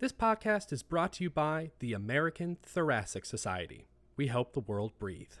This 0.00 0.12
podcast 0.12 0.72
is 0.72 0.82
brought 0.82 1.12
to 1.12 1.24
you 1.24 1.28
by 1.28 1.72
the 1.80 1.92
American 1.92 2.56
Thoracic 2.62 3.26
Society. 3.26 3.86
We 4.16 4.28
help 4.28 4.54
the 4.54 4.60
world 4.60 4.92
breathe. 4.98 5.34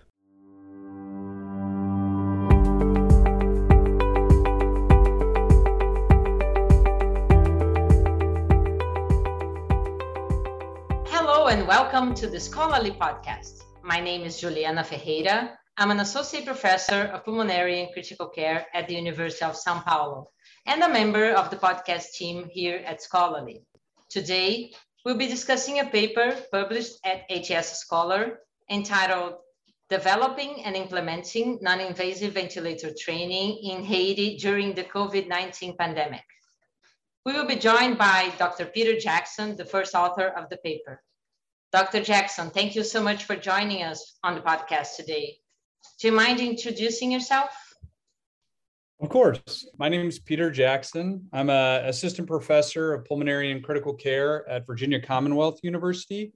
Hello 11.06 11.46
and 11.46 11.66
welcome 11.66 12.12
to 12.16 12.26
the 12.26 12.38
Scholarly 12.38 12.90
Podcast. 12.90 13.62
My 13.82 13.98
name 13.98 14.24
is 14.24 14.38
Juliana 14.38 14.84
Ferreira. 14.84 15.58
I'm 15.78 15.90
an 15.90 16.00
associate 16.00 16.44
professor 16.44 17.04
of 17.14 17.24
pulmonary 17.24 17.80
and 17.80 17.92
critical 17.94 18.28
care 18.28 18.66
at 18.74 18.86
the 18.88 18.94
University 18.96 19.42
of 19.42 19.56
Sao 19.56 19.80
Paulo 19.80 20.26
and 20.66 20.82
a 20.82 20.88
member 20.90 21.30
of 21.32 21.48
the 21.48 21.56
podcast 21.56 22.12
team 22.12 22.46
here 22.52 22.82
at 22.84 23.00
Scholarly. 23.00 23.64
Today, 24.10 24.72
we'll 25.04 25.16
be 25.16 25.28
discussing 25.28 25.78
a 25.78 25.84
paper 25.84 26.36
published 26.50 26.98
at 27.04 27.30
ATS 27.30 27.78
Scholar 27.78 28.40
entitled 28.68 29.34
Developing 29.88 30.64
and 30.64 30.74
Implementing 30.74 31.60
Non-Invasive 31.62 32.34
Ventilator 32.34 32.90
Training 32.98 33.58
in 33.62 33.84
Haiti 33.84 34.36
During 34.36 34.74
the 34.74 34.82
COVID-19 34.82 35.78
Pandemic. 35.78 36.24
We 37.24 37.34
will 37.34 37.46
be 37.46 37.54
joined 37.54 37.98
by 37.98 38.32
Dr. 38.36 38.66
Peter 38.66 38.98
Jackson, 38.98 39.56
the 39.56 39.64
first 39.64 39.94
author 39.94 40.26
of 40.26 40.48
the 40.48 40.56
paper. 40.56 41.00
Dr. 41.72 42.02
Jackson, 42.02 42.50
thank 42.50 42.74
you 42.74 42.82
so 42.82 43.00
much 43.00 43.22
for 43.22 43.36
joining 43.36 43.84
us 43.84 44.18
on 44.24 44.34
the 44.34 44.40
podcast 44.40 44.96
today. 44.96 45.38
Do 46.00 46.08
you 46.08 46.12
mind 46.12 46.40
introducing 46.40 47.12
yourself? 47.12 47.69
Of 49.00 49.08
course. 49.08 49.66
My 49.78 49.88
name 49.88 50.06
is 50.06 50.18
Peter 50.18 50.50
Jackson. 50.50 51.26
I'm 51.32 51.48
an 51.48 51.86
assistant 51.86 52.28
professor 52.28 52.92
of 52.92 53.06
pulmonary 53.06 53.50
and 53.50 53.64
critical 53.64 53.94
care 53.94 54.46
at 54.46 54.66
Virginia 54.66 55.00
Commonwealth 55.00 55.60
University. 55.62 56.34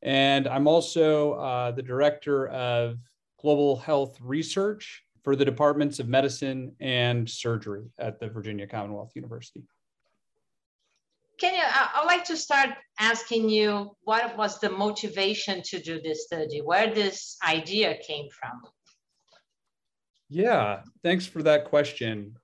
And 0.00 0.48
I'm 0.48 0.66
also 0.66 1.32
uh, 1.34 1.72
the 1.72 1.82
director 1.82 2.48
of 2.48 2.96
global 3.38 3.76
health 3.76 4.16
research 4.22 5.02
for 5.24 5.36
the 5.36 5.44
departments 5.44 5.98
of 5.98 6.08
medicine 6.08 6.74
and 6.80 7.28
surgery 7.28 7.84
at 7.98 8.18
the 8.18 8.28
Virginia 8.28 8.66
Commonwealth 8.66 9.12
University. 9.14 9.64
Kenya, 11.38 11.64
I'd 11.66 12.06
like 12.06 12.24
to 12.24 12.36
start 12.36 12.70
asking 12.98 13.50
you 13.50 13.94
what 14.04 14.38
was 14.38 14.58
the 14.58 14.70
motivation 14.70 15.60
to 15.64 15.78
do 15.78 16.00
this 16.00 16.24
study, 16.24 16.62
where 16.62 16.94
this 16.94 17.36
idea 17.46 17.98
came 18.06 18.28
from? 18.30 18.62
Yeah, 20.28 20.80
thanks 21.02 21.26
for 21.26 21.42
that 21.42 21.66
question. 21.66 22.36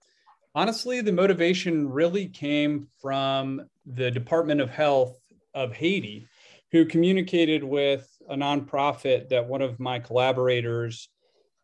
Honestly, 0.55 1.01
the 1.01 1.13
motivation 1.13 1.89
really 1.89 2.29
came 2.29 2.87
from 3.01 3.67
the 3.87 4.11
Department 4.11 4.61
of 4.61 4.71
Health 4.71 5.19
of 5.55 5.73
Haiti, 5.73 6.29
who 6.71 6.85
communicated 6.85 7.65
with 7.65 8.09
a 8.29 8.37
nonprofit 8.37 9.29
that 9.31 9.47
one 9.47 9.63
of 9.63 9.81
my 9.81 9.99
collaborators, 9.99 11.09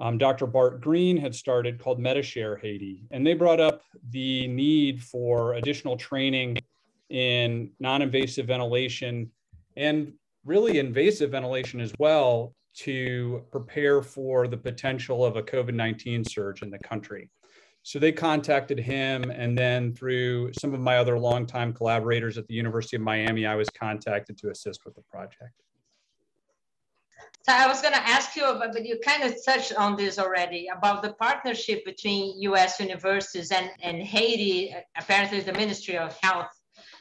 um, 0.00 0.19
Dr. 0.19 0.47
Barth 0.47 0.80
Green, 0.80 1.16
had 1.16 1.34
started 1.34 1.78
called 1.78 2.00
Medishare 2.00 2.60
Haiti. 2.60 3.05
And 3.10 3.27
they 3.27 3.34
brought 3.34 3.60
up 3.60 3.82
the 4.10 4.48
need 4.48 5.03
for 5.03 5.55
additional 5.55 5.97
training 5.97 6.58
in 7.10 7.70
non 7.78 8.03
invasive 8.03 8.47
ventilation 8.47 9.30
and 9.77 10.12
really 10.44 10.78
invasive 10.78 11.30
ventilation 11.30 11.80
as 11.80 11.92
well 11.98 12.55
to 12.77 13.44
prepare 13.50 14.02
for 14.02 14.47
the 14.47 14.56
potential 14.56 15.24
of 15.24 15.36
a 15.36 15.42
COVID 15.42 15.74
19 15.74 16.24
surge 16.24 16.62
in 16.62 16.70
the 16.70 16.78
country. 16.78 17.30
So 17.83 17.98
they 17.98 18.12
contacted 18.12 18.78
him, 18.78 19.30
and 19.30 19.56
then 19.56 19.94
through 19.94 20.52
some 20.52 20.75
of 20.75 20.80
my 20.80 20.98
other 20.98 21.19
longtime 21.19 21.72
collaborators 21.72 22.36
at 22.36 22.47
the 22.47 22.55
University 22.55 22.97
of 22.97 23.02
Miami, 23.02 23.47
I 23.47 23.55
was 23.55 23.69
contacted 23.70 24.36
to 24.38 24.50
assist 24.50 24.84
with 24.84 24.94
the 24.94 25.02
project. 25.10 25.55
So 27.47 27.55
I 27.55 27.66
was 27.66 27.80
going 27.80 27.94
to 27.94 28.06
ask 28.06 28.36
you, 28.36 28.44
about, 28.44 28.75
but 28.75 28.84
you 28.84 28.98
kind 29.03 29.22
of 29.22 29.34
touched 29.42 29.75
on 29.75 29.97
this 29.97 30.19
already 30.19 30.69
about 30.77 31.03
the 31.03 31.14
partnership 31.14 31.82
between 31.87 32.38
U.S. 32.42 32.78
universities 32.78 33.50
and, 33.50 33.71
and 33.82 34.03
Haiti, 34.03 34.75
apparently 34.97 35.41
the 35.41 35.54
Ministry 35.54 35.97
of 35.97 36.15
Health. 36.21 36.50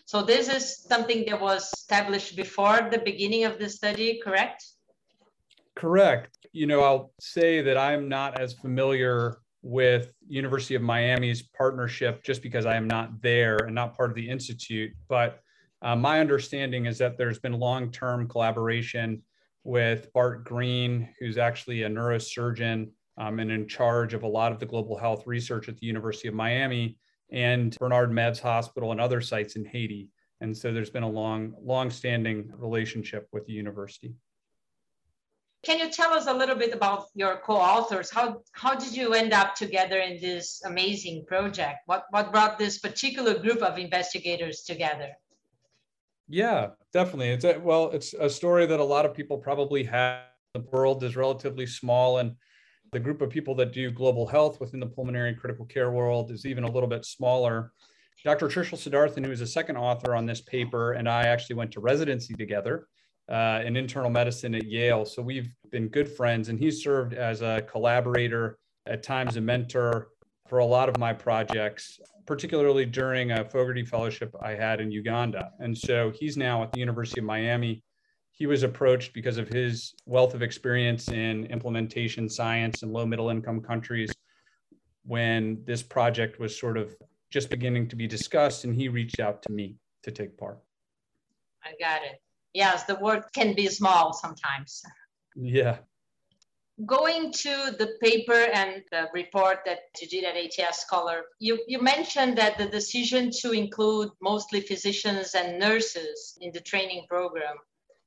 So 0.05 0.21
this 0.21 0.47
is 0.47 0.83
something 0.83 1.25
that 1.25 1.41
was 1.41 1.69
established 1.73 2.37
before 2.37 2.87
the 2.89 2.99
beginning 2.99 3.43
of 3.43 3.59
the 3.59 3.67
study, 3.67 4.21
correct? 4.23 4.63
Correct. 5.77 6.47
You 6.53 6.65
know, 6.65 6.81
I'll 6.81 7.13
say 7.19 7.61
that 7.61 7.77
I'm 7.77 8.09
not 8.09 8.41
as 8.41 8.53
familiar 8.53 9.37
with 9.61 10.11
University 10.27 10.73
of 10.73 10.81
Miami's 10.81 11.43
partnership 11.43 12.23
just 12.23 12.41
because 12.41 12.65
I 12.65 12.75
am 12.75 12.87
not 12.87 13.21
there 13.21 13.57
and 13.57 13.75
not 13.75 13.95
part 13.95 14.09
of 14.09 14.15
the 14.15 14.27
institute. 14.27 14.91
But 15.07 15.39
uh, 15.83 15.95
my 15.95 16.19
understanding 16.19 16.87
is 16.87 16.97
that 16.97 17.15
there's 17.19 17.37
been 17.37 17.53
long-term 17.53 18.27
collaboration 18.27 19.21
with 19.63 20.11
Barth 20.13 20.43
Green, 20.43 21.09
who's 21.19 21.37
actually 21.37 21.83
a 21.83 21.89
neurosurgeon 21.89 22.89
um, 23.19 23.39
and 23.39 23.51
in 23.51 23.67
charge 23.67 24.15
of 24.15 24.23
a 24.23 24.27
lot 24.27 24.51
of 24.51 24.57
the 24.59 24.65
global 24.65 24.97
health 24.97 25.27
research 25.27 25.69
at 25.69 25.77
the 25.77 25.85
University 25.85 26.27
of 26.27 26.33
Miami, 26.33 26.97
and 27.31 27.75
Bernard 27.77 28.09
Mevs 28.09 28.39
Hospital 28.39 28.91
and 28.91 28.99
other 28.99 29.21
sites 29.21 29.55
in 29.55 29.65
Haiti. 29.65 30.09
And 30.41 30.57
so 30.57 30.73
there's 30.73 30.89
been 30.89 31.03
a 31.03 31.09
long, 31.09 31.53
long-standing 31.61 32.51
relationship 32.55 33.27
with 33.31 33.45
the 33.45 33.53
university. 33.53 34.15
Can 35.67 35.79
you 35.79 35.89
tell 35.89 36.13
us 36.13 36.27
a 36.27 36.33
little 36.33 36.55
bit 36.55 36.73
about 36.73 37.07
your 37.13 37.41
co-authors? 37.43 38.09
How, 38.09 38.41
how 38.53 38.73
did 38.73 38.95
you 38.95 39.13
end 39.13 39.33
up 39.33 39.53
together 39.53 39.99
in 39.99 40.17
this 40.21 40.61
amazing 40.63 41.25
project? 41.25 41.79
What, 41.87 42.05
what 42.11 42.31
brought 42.31 42.57
this 42.57 42.77
particular 42.77 43.37
group 43.37 43.61
of 43.61 43.77
investigators 43.77 44.61
together? 44.61 45.09
Yeah, 46.29 46.67
definitely. 46.93 47.31
It's 47.31 47.43
a, 47.43 47.59
well, 47.59 47.91
it's 47.91 48.13
a 48.13 48.29
story 48.29 48.65
that 48.65 48.79
a 48.79 48.83
lot 48.83 49.05
of 49.05 49.13
people 49.13 49.37
probably 49.37 49.83
have. 49.83 50.21
The 50.53 50.61
world 50.71 51.03
is 51.03 51.17
relatively 51.17 51.65
small, 51.65 52.19
and 52.19 52.37
the 52.93 52.99
group 53.01 53.21
of 53.21 53.29
people 53.29 53.53
that 53.55 53.73
do 53.73 53.91
global 53.91 54.25
health 54.25 54.61
within 54.61 54.79
the 54.79 54.87
pulmonary 54.87 55.27
and 55.27 55.37
critical 55.37 55.65
care 55.65 55.91
world 55.91 56.31
is 56.31 56.45
even 56.45 56.63
a 56.63 56.71
little 56.71 56.87
bit 56.87 57.03
smaller. 57.03 57.73
Dr. 58.23 58.47
Trishul 58.47 58.79
Siddharthan, 58.79 59.25
who 59.25 59.33
is 59.33 59.41
a 59.41 59.47
second 59.47 59.75
author 59.75 60.15
on 60.15 60.25
this 60.25 60.39
paper, 60.39 60.93
and 60.93 61.09
I 61.09 61.23
actually 61.23 61.57
went 61.57 61.73
to 61.73 61.81
residency 61.81 62.35
together 62.35 62.87
uh, 63.29 63.61
in 63.65 63.75
internal 63.75 64.09
medicine 64.09 64.55
at 64.55 64.65
Yale. 64.65 65.05
So 65.05 65.21
we've 65.21 65.49
been 65.69 65.87
good 65.89 66.09
friends, 66.09 66.49
and 66.49 66.59
he 66.59 66.71
served 66.71 67.13
as 67.13 67.41
a 67.41 67.63
collaborator, 67.69 68.57
at 68.85 69.03
times 69.03 69.35
a 69.35 69.41
mentor 69.41 70.09
for 70.47 70.59
a 70.59 70.65
lot 70.65 70.87
of 70.87 70.97
my 70.97 71.11
projects, 71.11 71.99
particularly 72.25 72.85
during 72.85 73.31
a 73.31 73.43
Fogarty 73.43 73.83
Fellowship 73.83 74.33
I 74.41 74.51
had 74.51 74.79
in 74.79 74.91
Uganda. 74.91 75.51
And 75.59 75.77
so 75.77 76.11
he's 76.11 76.37
now 76.37 76.63
at 76.63 76.71
the 76.71 76.79
University 76.79 77.19
of 77.19 77.25
Miami. 77.25 77.83
He 78.31 78.45
was 78.45 78.63
approached 78.63 79.13
because 79.13 79.37
of 79.37 79.49
his 79.49 79.93
wealth 80.05 80.33
of 80.33 80.41
experience 80.41 81.09
in 81.09 81.47
implementation 81.47 82.29
science 82.29 82.83
in 82.83 82.93
low 82.93 83.05
middle 83.05 83.29
income 83.29 83.61
countries 83.61 84.09
when 85.03 85.61
this 85.65 85.83
project 85.83 86.39
was 86.39 86.57
sort 86.57 86.77
of 86.77 86.95
just 87.29 87.49
beginning 87.49 87.89
to 87.89 87.95
be 87.95 88.07
discussed, 88.07 88.63
and 88.63 88.73
he 88.73 88.87
reached 88.87 89.19
out 89.19 89.41
to 89.43 89.51
me 89.51 89.75
to 90.03 90.11
take 90.11 90.37
part. 90.37 90.59
I 91.63 91.73
got 91.79 92.03
it 92.03 92.21
yes, 92.57 92.83
the 92.85 92.95
work 92.95 93.31
can 93.33 93.53
be 93.53 93.67
small 93.67 94.13
sometimes. 94.13 94.83
Yeah. 95.35 95.77
Going 96.85 97.31
to 97.31 97.53
the 97.81 97.89
paper 98.01 98.41
and 98.59 98.83
the 98.91 99.03
report 99.13 99.59
that 99.65 99.79
you 99.99 100.07
did 100.07 100.23
at 100.25 100.35
ATS 100.35 100.79
Scholar, 100.79 101.19
you, 101.39 101.59
you 101.67 101.79
mentioned 101.81 102.37
that 102.37 102.57
the 102.57 102.67
decision 102.67 103.31
to 103.41 103.51
include 103.51 104.09
mostly 104.21 104.61
physicians 104.61 105.35
and 105.35 105.59
nurses 105.59 106.37
in 106.41 106.51
the 106.51 106.61
training 106.61 107.05
program. 107.07 107.55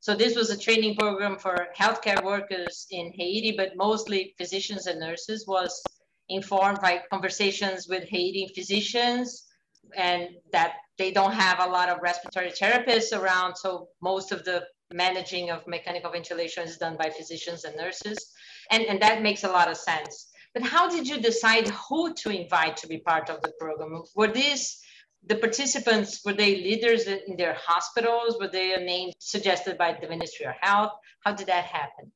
So 0.00 0.14
this 0.14 0.34
was 0.34 0.50
a 0.50 0.58
training 0.58 0.96
program 0.96 1.36
for 1.36 1.68
healthcare 1.76 2.22
workers 2.24 2.86
in 2.90 3.12
Haiti, 3.12 3.52
but 3.56 3.76
mostly 3.76 4.34
physicians 4.38 4.86
and 4.86 4.98
nurses 4.98 5.46
was 5.46 5.82
informed 6.28 6.80
by 6.80 7.02
conversations 7.10 7.88
with 7.88 8.04
Haitian 8.04 8.54
physicians 8.54 9.49
and 9.96 10.28
that 10.52 10.74
they 10.98 11.10
don't 11.10 11.32
have 11.32 11.60
a 11.60 11.70
lot 11.70 11.88
of 11.88 12.02
respiratory 12.02 12.50
therapists 12.50 13.16
around. 13.16 13.56
So 13.56 13.88
most 14.00 14.32
of 14.32 14.44
the 14.44 14.66
managing 14.92 15.50
of 15.50 15.66
mechanical 15.66 16.10
ventilation 16.10 16.64
is 16.64 16.76
done 16.76 16.96
by 16.96 17.10
physicians 17.10 17.64
and 17.64 17.76
nurses. 17.76 18.32
And, 18.70 18.84
and 18.84 19.00
that 19.00 19.22
makes 19.22 19.44
a 19.44 19.48
lot 19.48 19.70
of 19.70 19.76
sense. 19.76 20.30
But 20.52 20.62
how 20.64 20.88
did 20.88 21.06
you 21.06 21.20
decide 21.20 21.68
who 21.68 22.12
to 22.14 22.30
invite 22.30 22.76
to 22.78 22.88
be 22.88 22.98
part 22.98 23.30
of 23.30 23.40
the 23.42 23.52
program? 23.58 24.02
Were 24.16 24.32
these 24.32 24.80
the 25.26 25.36
participants, 25.36 26.22
were 26.24 26.32
they 26.32 26.56
leaders 26.56 27.06
in 27.06 27.36
their 27.36 27.54
hospitals? 27.54 28.38
Were 28.40 28.48
they 28.48 28.74
names 28.82 29.14
suggested 29.18 29.76
by 29.76 29.96
the 30.00 30.08
Ministry 30.08 30.46
of 30.46 30.54
Health? 30.60 30.92
How 31.24 31.34
did 31.34 31.46
that 31.48 31.64
happen? 31.64 32.10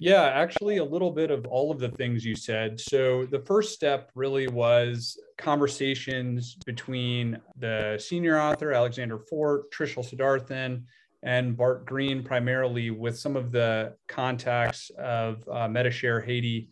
Yeah, 0.00 0.22
actually, 0.22 0.76
a 0.76 0.84
little 0.84 1.10
bit 1.10 1.32
of 1.32 1.44
all 1.46 1.72
of 1.72 1.80
the 1.80 1.88
things 1.88 2.24
you 2.24 2.36
said. 2.36 2.78
So, 2.78 3.26
the 3.26 3.40
first 3.40 3.74
step 3.74 4.12
really 4.14 4.46
was 4.46 5.18
conversations 5.38 6.56
between 6.64 7.40
the 7.56 7.98
senior 7.98 8.40
author, 8.40 8.72
Alexander 8.72 9.18
Fort, 9.18 9.72
Trishul 9.72 10.08
Siddharthan, 10.08 10.84
and 11.24 11.56
Barth 11.56 11.84
Green, 11.84 12.22
primarily 12.22 12.92
with 12.92 13.18
some 13.18 13.34
of 13.34 13.50
the 13.50 13.96
contacts 14.06 14.90
of 14.96 15.42
uh, 15.48 15.66
Medishare 15.66 16.24
Haiti 16.24 16.68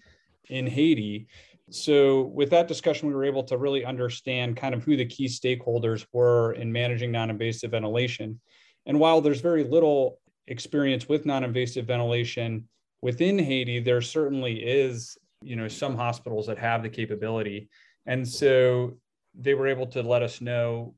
in 0.48 0.68
Haiti. 0.68 1.26
So, 1.68 2.22
with 2.26 2.50
that 2.50 2.68
discussion, 2.68 3.08
we 3.08 3.14
were 3.14 3.24
able 3.24 3.42
to 3.44 3.58
really 3.58 3.84
understand 3.84 4.56
kind 4.56 4.72
of 4.72 4.84
who 4.84 4.96
the 4.96 5.04
key 5.04 5.26
stakeholders 5.26 6.06
were 6.12 6.52
in 6.52 6.70
managing 6.70 7.10
non 7.10 7.30
invasive 7.30 7.72
ventilation. 7.72 8.38
And 8.86 9.00
while 9.00 9.20
there's 9.20 9.40
very 9.40 9.64
little 9.64 10.20
experience 10.46 11.08
with 11.08 11.26
non-invasive 11.26 11.86
ventilation 11.86 12.68
within 13.06 13.38
Haiti, 13.38 13.78
there 13.78 14.00
certainly 14.00 14.54
is, 14.54 15.16
you 15.40 15.54
know, 15.54 15.68
some 15.68 15.96
hospitals 15.96 16.48
that 16.48 16.58
have 16.58 16.82
the 16.82 16.88
capability. 16.88 17.68
And 18.04 18.26
so 18.26 18.98
they 19.32 19.54
were 19.54 19.68
able 19.68 19.86
to 19.86 20.02
let 20.02 20.24
us 20.24 20.40
know, 20.40 20.92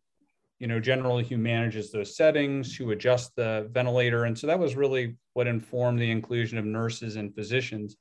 you 0.59 0.69
know, 0.69 0.81
generally 0.81 1.23
who 1.23 1.37
manages 1.37 1.93
those 1.93 2.17
settings, 2.17 2.75
who 2.75 2.93
adjusts 2.93 3.33
the 3.37 3.69
ventilator. 3.73 4.25
And 4.25 4.39
so 4.39 4.47
that 4.47 4.59
was 4.59 4.75
really 4.75 5.19
what 5.35 5.47
informed 5.47 5.99
the 5.99 6.11
inclusion 6.11 6.57
of 6.57 6.65
nurses 6.65 7.17
and 7.17 7.35
physicians. 7.35 7.99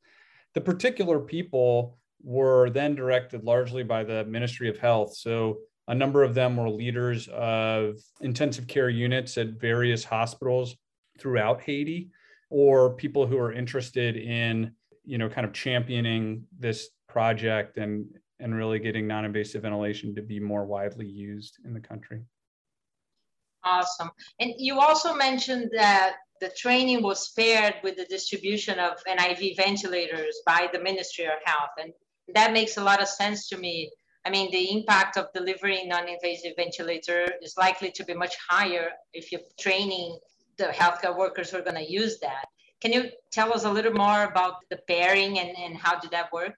The 0.54 0.62
particular 0.62 1.20
people 1.20 1.98
were 2.24 2.70
then 2.70 2.96
directed 2.96 3.44
largely 3.44 3.84
by 3.84 4.06
the 4.06 4.24
Ministry 4.24 4.70
of 4.70 4.78
Health. 4.78 5.18
So 5.18 5.58
a 5.90 5.94
number 5.94 6.24
of 6.24 6.34
them 6.34 6.56
were 6.56 6.70
leaders 6.70 7.28
of 7.28 7.98
intensive 8.22 8.68
care 8.68 8.90
units 8.90 9.38
at 9.38 9.60
various 9.60 10.06
hospitals 10.06 10.78
throughout 11.20 11.60
Haiti, 11.60 12.10
or 12.50 12.94
people 12.94 13.28
who 13.28 13.38
are 13.38 13.52
interested 13.52 14.16
in, 14.16 14.72
you 15.04 15.18
know, 15.18 15.30
kind 15.30 15.46
of 15.46 15.54
championing 15.54 16.44
this 16.58 16.90
project 17.08 17.78
and 17.78 18.06
and 18.40 18.54
really 18.54 18.78
getting 18.78 19.08
non-invasive 19.08 19.64
ventilation 19.64 20.14
to 20.14 20.22
be 20.22 20.40
more 20.40 20.64
widely 20.64 21.08
used 21.08 21.58
in 21.66 21.74
the 21.74 21.80
country. 21.80 22.22
Awesome. 23.64 24.12
And 24.40 24.54
you 24.60 24.80
also 24.80 25.16
mentioned 25.16 25.72
that 25.74 26.18
the 26.40 26.52
training 26.56 27.02
was 27.02 27.30
paired 27.30 27.76
with 27.84 27.98
the 27.98 28.06
distribution 28.06 28.78
of 28.78 28.92
NIV 29.10 29.58
ventilators 29.58 30.40
by 30.46 30.70
the 30.72 30.80
Ministry 30.80 31.26
of 31.26 31.40
Health. 31.46 31.72
And 31.82 31.92
that 32.36 32.54
makes 32.54 32.78
a 32.78 32.84
lot 32.84 33.02
of 33.02 33.08
sense 33.08 33.50
to 33.50 33.58
me 33.58 33.90
I 34.28 34.30
mean, 34.30 34.52
the 34.52 34.72
impact 34.72 35.16
of 35.16 35.28
delivering 35.34 35.88
non-invasive 35.88 36.58
ventilator 36.58 37.32
is 37.42 37.56
likely 37.56 37.92
to 37.92 38.04
be 38.04 38.14
much 38.14 38.36
higher 38.50 38.90
if 39.14 39.32
you're 39.32 39.40
training 39.58 40.20
the 40.58 40.66
healthcare 40.66 41.16
workers 41.16 41.50
who 41.50 41.58
are 41.58 41.62
going 41.62 41.76
to 41.76 41.92
use 41.92 42.20
that. 42.20 42.46
Can 42.82 42.94
you 42.94 43.10
tell 43.32 43.54
us 43.54 43.64
a 43.64 43.72
little 43.72 43.94
more 43.94 44.24
about 44.24 44.56
the 44.70 44.80
pairing 44.88 45.40
and, 45.40 45.58
and 45.58 45.76
how 45.76 46.00
did 46.00 46.12
that 46.12 46.32
work? 46.32 46.56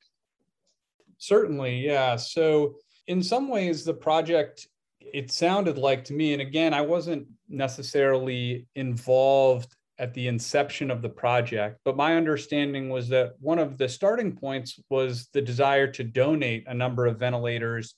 Certainly, 1.17 1.79
yeah. 1.79 2.15
So 2.15 2.75
in 3.07 3.23
some 3.23 3.49
ways, 3.49 3.83
the 3.83 3.93
project, 3.93 4.67
it 4.99 5.31
sounded 5.31 5.77
like 5.77 6.03
to 6.05 6.13
me, 6.13 6.33
and 6.33 6.41
again, 6.41 6.73
I 6.73 6.81
wasn't 6.81 7.27
necessarily 7.47 8.67
involved 8.75 9.75
at 9.97 10.13
the 10.13 10.27
inception 10.27 10.89
of 10.89 11.01
the 11.01 11.09
project. 11.09 11.79
But 11.83 11.97
my 11.97 12.15
understanding 12.15 12.89
was 12.89 13.09
that 13.09 13.33
one 13.39 13.59
of 13.59 13.77
the 13.77 13.89
starting 13.89 14.35
points 14.35 14.79
was 14.89 15.27
the 15.33 15.41
desire 15.41 15.87
to 15.91 16.03
donate 16.03 16.63
a 16.67 16.73
number 16.73 17.05
of 17.05 17.19
ventilators 17.19 17.95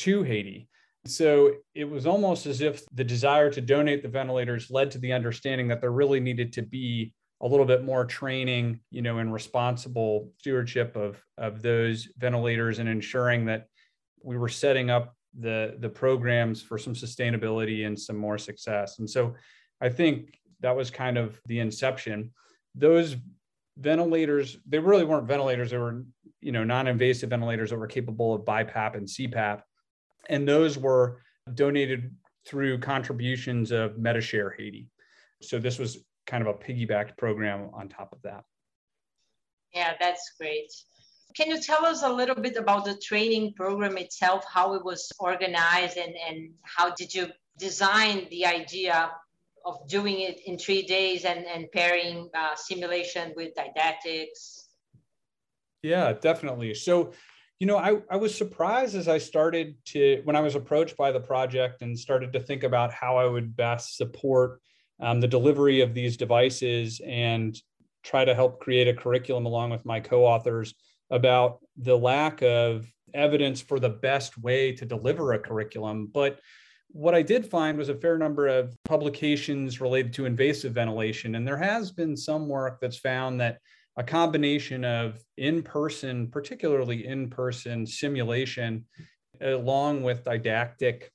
to 0.00 0.22
Haiti. 0.22 0.68
So 1.08 1.52
it 1.74 1.84
was 1.84 2.06
almost 2.06 2.46
as 2.46 2.60
if 2.60 2.84
the 2.92 3.04
desire 3.04 3.50
to 3.50 3.60
donate 3.60 4.02
the 4.02 4.08
ventilators 4.08 4.70
led 4.70 4.90
to 4.92 4.98
the 4.98 5.12
understanding 5.12 5.68
that 5.68 5.80
there 5.80 5.92
really 5.92 6.20
needed 6.20 6.52
to 6.54 6.62
be 6.62 7.14
a 7.40 7.46
little 7.46 7.66
bit 7.66 7.84
more 7.84 8.04
training, 8.04 8.80
you 8.90 9.00
know, 9.02 9.18
and 9.18 9.32
responsible 9.32 10.32
stewardship 10.38 10.96
of, 10.96 11.22
of 11.36 11.62
those 11.62 12.08
ventilators 12.18 12.78
and 12.78 12.88
ensuring 12.88 13.46
that 13.46 13.66
we 14.22 14.36
were 14.36 14.48
setting 14.48 14.90
up 14.90 15.14
the, 15.38 15.76
the 15.78 15.88
programs 15.88 16.62
for 16.62 16.78
some 16.78 16.94
sustainability 16.94 17.86
and 17.86 17.98
some 17.98 18.16
more 18.16 18.38
success. 18.38 18.98
And 18.98 19.08
so 19.08 19.34
I 19.80 19.88
think 19.88 20.38
that 20.60 20.74
was 20.74 20.90
kind 20.90 21.16
of 21.16 21.40
the 21.46 21.60
inception. 21.60 22.32
Those 22.74 23.16
ventilators, 23.78 24.58
they 24.66 24.80
really 24.80 25.04
weren't 25.04 25.28
ventilators, 25.28 25.70
they 25.70 25.78
were, 25.78 26.04
you 26.40 26.50
know, 26.50 26.64
non-invasive 26.64 27.30
ventilators 27.30 27.70
that 27.70 27.78
were 27.78 27.86
capable 27.86 28.34
of 28.34 28.42
BiPAP 28.42 28.96
and 28.96 29.06
CPAP. 29.06 29.62
And 30.28 30.46
those 30.46 30.78
were 30.78 31.22
donated 31.54 32.14
through 32.46 32.78
contributions 32.78 33.70
of 33.70 33.92
Medishare 33.92 34.50
Haiti. 34.56 34.88
So 35.42 35.58
this 35.58 35.78
was 35.78 35.98
kind 36.26 36.46
of 36.46 36.48
a 36.48 36.58
piggybacked 36.58 37.16
program 37.16 37.70
on 37.72 37.88
top 37.88 38.12
of 38.12 38.20
that. 38.22 38.44
Yeah, 39.74 39.94
that's 40.00 40.32
great. 40.38 40.72
Can 41.36 41.50
you 41.50 41.60
tell 41.60 41.84
us 41.84 42.02
a 42.02 42.08
little 42.08 42.34
bit 42.34 42.56
about 42.56 42.84
the 42.84 42.96
training 42.96 43.52
program 43.54 43.98
itself, 43.98 44.44
how 44.50 44.74
it 44.74 44.84
was 44.84 45.12
organized, 45.18 45.96
and, 45.98 46.14
and 46.28 46.50
how 46.62 46.94
did 46.94 47.14
you 47.14 47.28
design 47.58 48.26
the 48.30 48.46
idea 48.46 49.10
of 49.64 49.86
doing 49.88 50.20
it 50.20 50.40
in 50.46 50.56
three 50.58 50.82
days 50.82 51.24
and, 51.24 51.44
and 51.44 51.70
pairing 51.72 52.30
uh, 52.34 52.54
simulation 52.56 53.32
with 53.36 53.54
didactics? 53.54 54.68
Yeah, 55.82 56.12
definitely. 56.14 56.74
So, 56.74 57.12
you 57.58 57.66
know, 57.66 57.76
I, 57.76 57.96
I 58.10 58.16
was 58.16 58.36
surprised 58.36 58.94
as 58.94 59.08
I 59.08 59.18
started 59.18 59.74
to, 59.86 60.20
when 60.24 60.36
I 60.36 60.40
was 60.40 60.54
approached 60.54 60.96
by 60.96 61.10
the 61.10 61.20
project 61.20 61.82
and 61.82 61.98
started 61.98 62.32
to 62.32 62.40
think 62.40 62.62
about 62.62 62.92
how 62.92 63.16
I 63.16 63.26
would 63.26 63.56
best 63.56 63.96
support 63.96 64.60
um, 65.00 65.20
the 65.20 65.28
delivery 65.28 65.80
of 65.80 65.94
these 65.94 66.16
devices 66.16 67.00
and 67.04 67.60
try 68.04 68.24
to 68.24 68.34
help 68.34 68.60
create 68.60 68.88
a 68.88 68.94
curriculum 68.94 69.46
along 69.46 69.70
with 69.70 69.84
my 69.84 70.00
co 70.00 70.24
authors 70.24 70.74
about 71.10 71.58
the 71.76 71.96
lack 71.96 72.42
of 72.42 72.86
evidence 73.14 73.60
for 73.60 73.80
the 73.80 73.88
best 73.88 74.38
way 74.38 74.72
to 74.72 74.84
deliver 74.84 75.32
a 75.32 75.38
curriculum. 75.38 76.08
But 76.12 76.38
what 76.90 77.14
I 77.14 77.22
did 77.22 77.46
find 77.46 77.76
was 77.76 77.88
a 77.88 77.94
fair 77.94 78.18
number 78.18 78.46
of 78.46 78.76
publications 78.84 79.80
related 79.80 80.12
to 80.14 80.26
invasive 80.26 80.72
ventilation. 80.72 81.34
And 81.34 81.46
there 81.46 81.58
has 81.58 81.90
been 81.90 82.16
some 82.16 82.48
work 82.48 82.78
that's 82.80 82.98
found 82.98 83.40
that 83.40 83.58
a 83.98 84.02
combination 84.04 84.84
of 84.84 85.22
in 85.36 85.62
person, 85.62 86.28
particularly 86.28 87.06
in 87.06 87.28
person 87.28 87.84
simulation, 87.84 88.86
along 89.40 90.04
with 90.04 90.24
didactic 90.24 91.10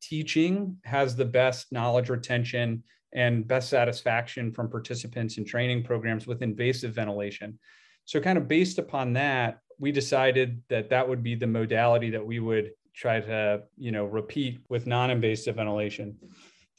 teaching, 0.00 0.78
has 0.84 1.16
the 1.16 1.24
best 1.24 1.72
knowledge 1.72 2.08
retention 2.08 2.84
and 3.12 3.46
best 3.46 3.68
satisfaction 3.68 4.52
from 4.52 4.70
participants 4.70 5.38
in 5.38 5.44
training 5.44 5.82
programs 5.82 6.26
with 6.26 6.40
invasive 6.40 6.94
ventilation. 6.94 7.58
So, 8.04 8.20
kind 8.20 8.38
of 8.38 8.46
based 8.48 8.78
upon 8.78 9.14
that, 9.14 9.58
we 9.78 9.90
decided 9.90 10.62
that 10.68 10.90
that 10.90 11.08
would 11.08 11.22
be 11.22 11.34
the 11.34 11.46
modality 11.46 12.10
that 12.10 12.24
we 12.24 12.38
would 12.38 12.70
try 12.94 13.20
to 13.20 13.62
you 13.76 13.92
know 13.92 14.06
repeat 14.06 14.60
with 14.68 14.86
non-invasive 14.86 15.54
ventilation 15.54 16.16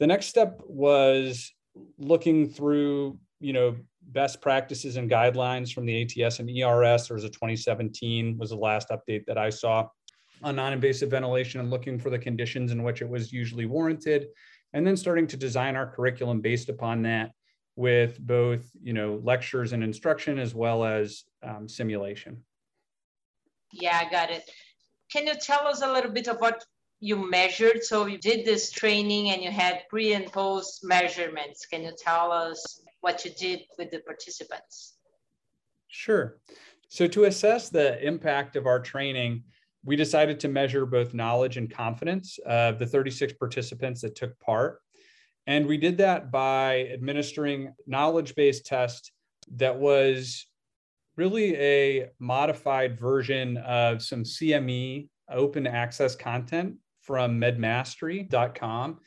the 0.00 0.06
next 0.06 0.26
step 0.26 0.60
was 0.66 1.50
looking 1.98 2.48
through 2.48 3.18
you 3.40 3.54
know 3.54 3.76
best 4.12 4.40
practices 4.40 4.96
and 4.96 5.10
guidelines 5.10 5.72
from 5.72 5.86
the 5.86 6.02
ats 6.02 6.38
and 6.38 6.50
ers 6.50 7.08
there 7.08 7.14
was 7.14 7.24
a 7.24 7.28
2017 7.28 8.36
was 8.38 8.50
the 8.50 8.56
last 8.56 8.88
update 8.90 9.24
that 9.26 9.38
i 9.38 9.50
saw 9.50 9.86
on 10.42 10.56
non-invasive 10.56 11.10
ventilation 11.10 11.60
and 11.60 11.70
looking 11.70 11.98
for 11.98 12.10
the 12.10 12.18
conditions 12.18 12.72
in 12.72 12.82
which 12.82 13.02
it 13.02 13.08
was 13.08 13.32
usually 13.32 13.66
warranted 13.66 14.26
and 14.72 14.86
then 14.86 14.96
starting 14.96 15.26
to 15.26 15.36
design 15.36 15.76
our 15.76 15.86
curriculum 15.86 16.40
based 16.40 16.68
upon 16.68 17.02
that 17.02 17.30
with 17.76 18.18
both 18.20 18.68
you 18.82 18.92
know 18.92 19.20
lectures 19.22 19.72
and 19.72 19.82
instruction 19.84 20.38
as 20.38 20.54
well 20.54 20.84
as 20.84 21.24
um, 21.42 21.68
simulation 21.68 22.42
yeah 23.72 24.00
i 24.02 24.10
got 24.10 24.30
it 24.30 24.48
can 25.12 25.26
you 25.26 25.34
tell 25.34 25.66
us 25.66 25.82
a 25.82 25.92
little 25.92 26.10
bit 26.10 26.28
of 26.28 26.38
what 26.38 26.64
you 27.00 27.16
measured? 27.16 27.82
So 27.82 28.06
you 28.06 28.18
did 28.18 28.44
this 28.44 28.70
training 28.70 29.30
and 29.30 29.42
you 29.42 29.50
had 29.50 29.82
pre 29.88 30.12
and 30.12 30.30
post 30.30 30.84
measurements. 30.84 31.66
Can 31.66 31.82
you 31.82 31.92
tell 31.96 32.30
us 32.30 32.82
what 33.00 33.24
you 33.24 33.30
did 33.30 33.60
with 33.78 33.90
the 33.90 34.00
participants? 34.00 34.96
Sure. 35.88 36.38
So 36.88 37.06
to 37.08 37.24
assess 37.24 37.68
the 37.68 38.04
impact 38.04 38.56
of 38.56 38.66
our 38.66 38.80
training, 38.80 39.44
we 39.84 39.96
decided 39.96 40.38
to 40.40 40.48
measure 40.48 40.84
both 40.84 41.14
knowledge 41.14 41.56
and 41.56 41.70
confidence 41.70 42.38
of 42.44 42.78
the 42.78 42.86
36 42.86 43.32
participants 43.34 44.02
that 44.02 44.14
took 44.14 44.38
part. 44.40 44.80
And 45.46 45.66
we 45.66 45.78
did 45.78 45.98
that 45.98 46.30
by 46.30 46.88
administering 46.92 47.72
knowledge-based 47.86 48.66
test 48.66 49.12
that 49.56 49.78
was 49.78 50.46
really 51.16 51.56
a 51.56 52.10
modified 52.18 52.98
version 52.98 53.56
of 53.58 54.02
some 54.02 54.22
CME 54.22 55.08
open 55.30 55.66
access 55.66 56.14
content 56.14 56.76
from 57.00 57.40
medmastery.com, 57.40 58.98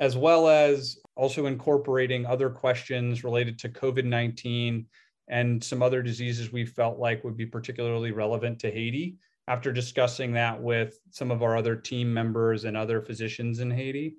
as 0.00 0.16
well 0.16 0.48
as 0.48 0.98
also 1.14 1.46
incorporating 1.46 2.26
other 2.26 2.50
questions 2.50 3.24
related 3.24 3.58
to 3.60 3.68
COVID 3.68 4.04
19 4.04 4.86
and 5.28 5.62
some 5.62 5.82
other 5.82 6.02
diseases 6.02 6.52
we 6.52 6.64
felt 6.64 6.98
like 6.98 7.24
would 7.24 7.36
be 7.36 7.46
particularly 7.46 8.12
relevant 8.12 8.60
to 8.60 8.70
Haiti 8.70 9.16
after 9.48 9.72
discussing 9.72 10.32
that 10.32 10.60
with 10.60 10.98
some 11.10 11.30
of 11.30 11.42
our 11.42 11.56
other 11.56 11.76
team 11.76 12.12
members 12.12 12.64
and 12.64 12.76
other 12.76 13.00
physicians 13.00 13.60
in 13.60 13.70
Haiti. 13.70 14.16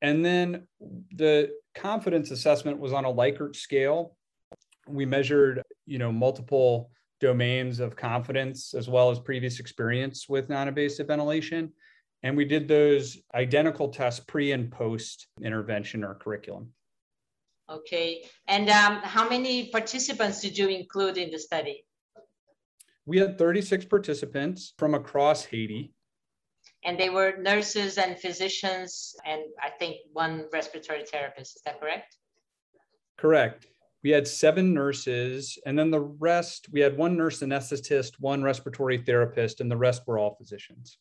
And 0.00 0.24
then 0.24 0.66
the 1.14 1.50
confidence 1.74 2.30
assessment 2.30 2.78
was 2.78 2.92
on 2.92 3.04
a 3.04 3.12
Likert 3.12 3.54
scale. 3.54 4.16
We 4.88 5.06
measured 5.06 5.62
you 5.86 5.98
know 5.98 6.12
multiple 6.12 6.90
domains 7.20 7.78
of 7.78 7.94
confidence 7.94 8.74
as 8.74 8.88
well 8.88 9.08
as 9.08 9.20
previous 9.20 9.60
experience 9.60 10.28
with 10.28 10.48
non-invasive 10.48 11.06
ventilation 11.06 11.72
and 12.22 12.36
we 12.36 12.44
did 12.44 12.68
those 12.68 13.18
identical 13.34 13.88
tests 13.88 14.20
pre 14.20 14.52
and 14.52 14.70
post 14.70 15.26
intervention 15.42 16.04
or 16.04 16.14
curriculum 16.14 16.68
okay 17.70 18.24
and 18.48 18.68
um, 18.70 18.96
how 19.02 19.28
many 19.28 19.68
participants 19.68 20.40
did 20.40 20.56
you 20.56 20.68
include 20.68 21.16
in 21.16 21.30
the 21.30 21.38
study 21.38 21.84
we 23.06 23.18
had 23.18 23.38
36 23.38 23.84
participants 23.86 24.74
from 24.78 24.94
across 24.94 25.44
haiti 25.44 25.92
and 26.84 26.98
they 26.98 27.10
were 27.10 27.36
nurses 27.38 27.98
and 27.98 28.18
physicians, 28.18 29.14
and 29.24 29.42
I 29.60 29.70
think 29.70 29.96
one 30.12 30.46
respiratory 30.52 31.04
therapist. 31.04 31.56
Is 31.56 31.62
that 31.62 31.80
correct? 31.80 32.16
Correct. 33.18 33.66
We 34.02 34.10
had 34.10 34.26
seven 34.26 34.74
nurses, 34.74 35.58
and 35.64 35.78
then 35.78 35.92
the 35.92 36.00
rest, 36.00 36.66
we 36.72 36.80
had 36.80 36.96
one 36.96 37.16
nurse 37.16 37.40
anesthetist, 37.40 38.14
one 38.18 38.42
respiratory 38.42 38.98
therapist, 38.98 39.60
and 39.60 39.70
the 39.70 39.76
rest 39.76 40.02
were 40.06 40.18
all 40.18 40.34
physicians. 40.34 40.98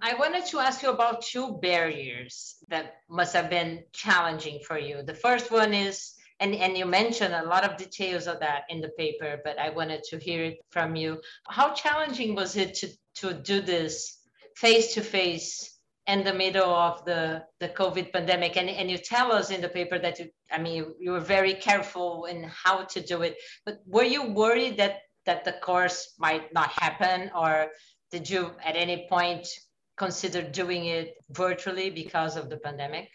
I 0.00 0.14
wanted 0.14 0.44
to 0.46 0.58
ask 0.58 0.82
you 0.82 0.90
about 0.90 1.22
two 1.22 1.58
barriers 1.62 2.56
that 2.68 2.96
must 3.08 3.32
have 3.32 3.48
been 3.48 3.84
challenging 3.92 4.60
for 4.66 4.78
you. 4.78 5.02
The 5.02 5.14
first 5.14 5.50
one 5.50 5.72
is, 5.72 6.12
and, 6.40 6.54
and 6.54 6.76
you 6.76 6.84
mentioned 6.84 7.32
a 7.32 7.46
lot 7.46 7.64
of 7.64 7.76
details 7.78 8.26
of 8.26 8.40
that 8.40 8.64
in 8.68 8.80
the 8.80 8.90
paper, 8.90 9.40
but 9.44 9.58
I 9.58 9.70
wanted 9.70 10.02
to 10.10 10.18
hear 10.18 10.44
it 10.44 10.58
from 10.70 10.94
you. 10.94 11.20
How 11.48 11.72
challenging 11.72 12.34
was 12.34 12.56
it 12.56 12.74
to, 12.74 12.88
to 13.16 13.34
do 13.34 13.60
this 13.60 14.18
face 14.56 14.92
to 14.94 15.00
face 15.00 15.78
in 16.06 16.22
the 16.22 16.34
middle 16.34 16.74
of 16.74 17.04
the, 17.06 17.44
the 17.60 17.68
COVID 17.68 18.12
pandemic? 18.12 18.56
And, 18.56 18.68
and 18.68 18.90
you 18.90 18.98
tell 18.98 19.32
us 19.32 19.50
in 19.50 19.62
the 19.62 19.68
paper 19.68 19.98
that, 19.98 20.18
you, 20.18 20.28
I 20.50 20.58
mean, 20.58 20.74
you, 20.74 20.96
you 20.98 21.10
were 21.12 21.20
very 21.20 21.54
careful 21.54 22.26
in 22.26 22.42
how 22.42 22.84
to 22.84 23.00
do 23.00 23.22
it, 23.22 23.36
but 23.64 23.78
were 23.86 24.04
you 24.04 24.24
worried 24.24 24.76
that, 24.76 24.98
that 25.24 25.44
the 25.44 25.52
course 25.52 26.14
might 26.18 26.52
not 26.52 26.70
happen 26.72 27.30
or 27.34 27.68
did 28.10 28.28
you 28.28 28.50
at 28.62 28.76
any 28.76 29.06
point 29.08 29.48
consider 29.96 30.42
doing 30.42 30.86
it 30.86 31.14
virtually 31.30 31.90
because 31.90 32.36
of 32.36 32.50
the 32.50 32.56
pandemic? 32.56 33.08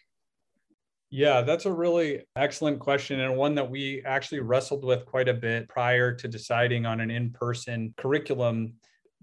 Yeah, 1.12 1.42
that's 1.42 1.66
a 1.66 1.74
really 1.74 2.22
excellent 2.36 2.80
question 2.80 3.20
and 3.20 3.36
one 3.36 3.56
that 3.56 3.70
we 3.70 4.04
actually 4.06 4.42
wrestled 4.42 4.86
with 4.86 5.06
quite 5.06 5.28
a 5.28 5.34
bit 5.34 5.68
prior 5.68 6.14
to 6.14 6.28
deciding 6.28 6.86
on 6.86 7.02
an 7.02 7.10
in 7.10 7.32
person 7.32 7.94
curriculum. 7.98 8.74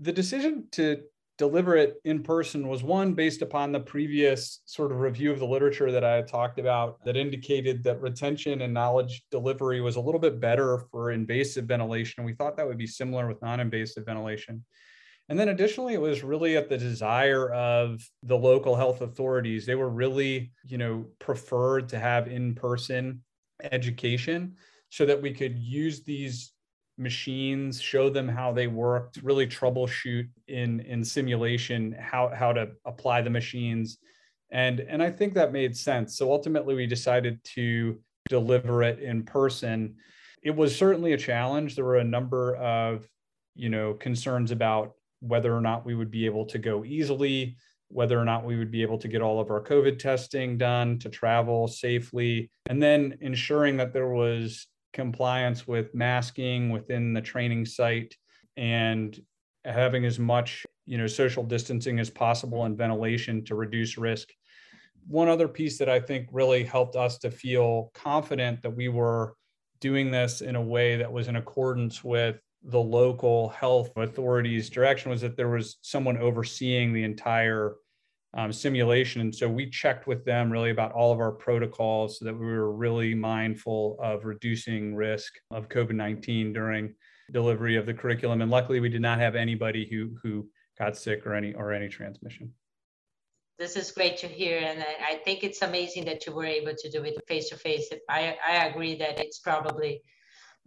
The 0.00 0.12
decision 0.12 0.66
to 0.72 1.02
deliver 1.38 1.76
it 1.76 1.96
in 2.04 2.22
person 2.22 2.66
was 2.66 2.82
one 2.82 3.12
based 3.12 3.42
upon 3.42 3.70
the 3.70 3.80
previous 3.80 4.62
sort 4.64 4.90
of 4.90 5.00
review 5.00 5.30
of 5.30 5.38
the 5.38 5.46
literature 5.46 5.92
that 5.92 6.02
I 6.02 6.14
had 6.14 6.26
talked 6.26 6.58
about 6.58 7.04
that 7.04 7.16
indicated 7.16 7.84
that 7.84 8.00
retention 8.00 8.62
and 8.62 8.72
knowledge 8.72 9.22
delivery 9.30 9.80
was 9.80 9.96
a 9.96 10.00
little 10.00 10.20
bit 10.20 10.40
better 10.40 10.78
for 10.90 11.12
invasive 11.12 11.66
ventilation. 11.66 12.24
We 12.24 12.32
thought 12.32 12.56
that 12.56 12.66
would 12.66 12.78
be 12.78 12.86
similar 12.86 13.28
with 13.28 13.42
non 13.42 13.60
invasive 13.60 14.06
ventilation. 14.06 14.64
And 15.28 15.38
then 15.38 15.48
additionally, 15.48 15.94
it 15.94 16.00
was 16.00 16.22
really 16.22 16.56
at 16.56 16.68
the 16.68 16.78
desire 16.78 17.50
of 17.52 18.00
the 18.22 18.36
local 18.36 18.76
health 18.76 19.00
authorities. 19.00 19.66
They 19.66 19.74
were 19.74 19.90
really, 19.90 20.52
you 20.64 20.78
know, 20.78 21.06
preferred 21.18 21.88
to 21.88 21.98
have 21.98 22.28
in-person 22.28 23.22
education 23.72 24.54
so 24.90 25.04
that 25.04 25.20
we 25.20 25.32
could 25.32 25.58
use 25.58 26.04
these 26.04 26.52
machines, 26.98 27.80
show 27.80 28.08
them 28.08 28.28
how 28.28 28.52
they 28.52 28.68
worked, 28.68 29.18
really 29.22 29.46
troubleshoot 29.46 30.28
in 30.48 30.80
in 30.80 31.04
simulation 31.04 31.94
how 31.98 32.30
how 32.34 32.52
to 32.52 32.70
apply 32.84 33.20
the 33.22 33.30
machines. 33.30 33.98
And 34.50 34.80
and 34.80 35.02
I 35.02 35.10
think 35.10 35.34
that 35.34 35.52
made 35.52 35.76
sense. 35.76 36.16
So 36.16 36.30
ultimately 36.30 36.74
we 36.74 36.86
decided 36.86 37.42
to 37.54 38.00
deliver 38.28 38.82
it 38.82 39.00
in 39.00 39.24
person. 39.24 39.96
It 40.42 40.54
was 40.54 40.76
certainly 40.76 41.12
a 41.12 41.18
challenge. 41.18 41.74
There 41.74 41.84
were 41.84 41.96
a 41.96 42.04
number 42.04 42.56
of 42.56 43.06
you 43.54 43.68
know 43.68 43.94
concerns 43.94 44.50
about 44.50 44.92
whether 45.26 45.54
or 45.54 45.60
not 45.60 45.84
we 45.84 45.94
would 45.94 46.10
be 46.10 46.26
able 46.26 46.46
to 46.46 46.58
go 46.58 46.84
easily, 46.84 47.56
whether 47.88 48.18
or 48.18 48.24
not 48.24 48.44
we 48.44 48.56
would 48.56 48.70
be 48.70 48.82
able 48.82 48.98
to 48.98 49.08
get 49.08 49.22
all 49.22 49.40
of 49.40 49.50
our 49.50 49.62
COVID 49.62 49.98
testing 49.98 50.58
done 50.58 50.98
to 51.00 51.08
travel 51.08 51.68
safely, 51.68 52.50
and 52.68 52.82
then 52.82 53.16
ensuring 53.20 53.76
that 53.76 53.92
there 53.92 54.08
was 54.08 54.66
compliance 54.92 55.66
with 55.66 55.94
masking 55.94 56.70
within 56.70 57.12
the 57.12 57.20
training 57.20 57.66
site 57.66 58.16
and 58.56 59.20
having 59.64 60.04
as 60.04 60.18
much 60.18 60.64
you 60.86 60.96
know 60.96 61.06
social 61.06 61.42
distancing 61.42 61.98
as 61.98 62.08
possible 62.08 62.64
and 62.64 62.78
ventilation 62.78 63.44
to 63.44 63.54
reduce 63.54 63.98
risk. 63.98 64.30
One 65.08 65.28
other 65.28 65.46
piece 65.46 65.78
that 65.78 65.88
i 65.88 66.00
think 66.00 66.28
really 66.32 66.64
helped 66.64 66.96
us 66.96 67.18
to 67.18 67.30
feel 67.30 67.90
confident 67.94 68.62
that 68.62 68.74
we 68.74 68.88
were 68.88 69.34
doing 69.80 70.10
this 70.10 70.40
in 70.40 70.56
a 70.56 70.62
way 70.62 70.96
that 70.96 71.12
was 71.12 71.28
in 71.28 71.36
accordance 71.36 72.02
with 72.02 72.40
the 72.62 72.80
local 72.80 73.48
health 73.50 73.90
authorities' 73.96 74.70
direction 74.70 75.10
was 75.10 75.20
that 75.20 75.36
there 75.36 75.48
was 75.48 75.76
someone 75.82 76.18
overseeing 76.18 76.92
the 76.92 77.04
entire 77.04 77.76
um, 78.36 78.52
simulation. 78.52 79.20
And 79.22 79.34
so 79.34 79.48
we 79.48 79.70
checked 79.70 80.06
with 80.06 80.24
them 80.24 80.50
really 80.50 80.70
about 80.70 80.92
all 80.92 81.12
of 81.12 81.20
our 81.20 81.32
protocols 81.32 82.18
so 82.18 82.24
that 82.26 82.34
we 82.34 82.46
were 82.46 82.72
really 82.72 83.14
mindful 83.14 83.98
of 84.00 84.24
reducing 84.24 84.94
risk 84.94 85.32
of 85.50 85.68
COVID 85.68 85.94
19 85.94 86.52
during 86.52 86.94
delivery 87.32 87.76
of 87.76 87.86
the 87.86 87.94
curriculum. 87.94 88.42
And 88.42 88.50
luckily, 88.50 88.80
we 88.80 88.88
did 88.88 89.00
not 89.00 89.18
have 89.18 89.34
anybody 89.34 89.88
who, 89.90 90.16
who 90.22 90.48
got 90.78 90.96
sick 90.96 91.26
or 91.26 91.34
any, 91.34 91.54
or 91.54 91.72
any 91.72 91.88
transmission. 91.88 92.52
This 93.58 93.74
is 93.74 93.90
great 93.90 94.18
to 94.18 94.26
hear. 94.26 94.58
And 94.58 94.84
I 95.02 95.16
think 95.24 95.42
it's 95.42 95.62
amazing 95.62 96.04
that 96.04 96.26
you 96.26 96.34
were 96.34 96.44
able 96.44 96.74
to 96.76 96.90
do 96.90 97.02
it 97.04 97.16
face 97.26 97.48
to 97.48 97.56
face. 97.56 97.88
I, 98.10 98.36
I 98.46 98.66
agree 98.66 98.96
that 98.96 99.18
it's 99.18 99.38
probably 99.38 100.02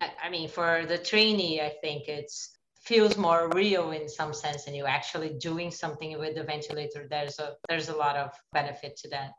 I 0.01 0.29
mean, 0.29 0.47
for 0.49 0.85
the 0.87 0.97
trainee, 0.97 1.61
I 1.61 1.73
think 1.81 2.07
it's 2.07 2.57
feels 2.81 3.17
more 3.17 3.49
real 3.49 3.91
in 3.91 4.07
some 4.07 4.33
sense, 4.33 4.67
and 4.67 4.75
you're 4.75 4.87
actually 4.87 5.37
doing 5.39 5.69
something 5.69 6.17
with 6.17 6.35
the 6.35 6.43
ventilator. 6.43 7.07
There's 7.09 7.39
a 7.39 7.55
there's 7.67 7.89
a 7.89 7.95
lot 7.95 8.15
of 8.15 8.31
benefit 8.53 8.97
to 8.97 9.09
that. 9.09 9.31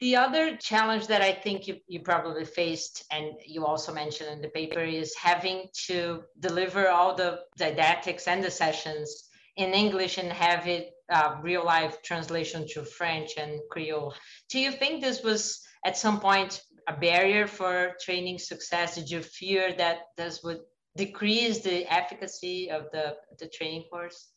The 0.00 0.16
other 0.16 0.56
challenge 0.56 1.06
that 1.06 1.22
I 1.22 1.32
think 1.32 1.68
you, 1.68 1.76
you 1.86 2.00
probably 2.00 2.44
faced, 2.44 3.04
and 3.12 3.26
you 3.46 3.64
also 3.64 3.94
mentioned 3.94 4.30
in 4.30 4.42
the 4.42 4.48
paper, 4.48 4.80
is 4.80 5.14
having 5.14 5.68
to 5.86 6.24
deliver 6.40 6.88
all 6.88 7.14
the 7.14 7.40
didactics 7.56 8.26
and 8.26 8.42
the 8.42 8.50
sessions 8.50 9.28
in 9.56 9.72
English 9.72 10.18
and 10.18 10.32
have 10.32 10.66
it 10.66 10.90
uh, 11.10 11.36
real 11.42 11.64
life 11.64 12.02
translation 12.02 12.66
to 12.68 12.82
French 12.82 13.34
and 13.36 13.60
Creole. 13.70 14.14
Do 14.50 14.58
you 14.58 14.72
think 14.72 15.00
this 15.00 15.22
was 15.22 15.60
at 15.86 15.96
some 15.96 16.18
point 16.18 16.60
a 16.88 16.96
barrier 16.96 17.46
for 17.46 17.92
training 18.00 18.38
success? 18.38 18.94
Did 18.94 19.10
you 19.10 19.22
fear 19.22 19.72
that 19.74 19.98
this 20.16 20.42
would 20.42 20.60
decrease 20.96 21.60
the 21.60 21.90
efficacy 21.92 22.70
of 22.70 22.86
the, 22.92 23.16
the 23.38 23.48
training 23.48 23.84
course? 23.90 24.30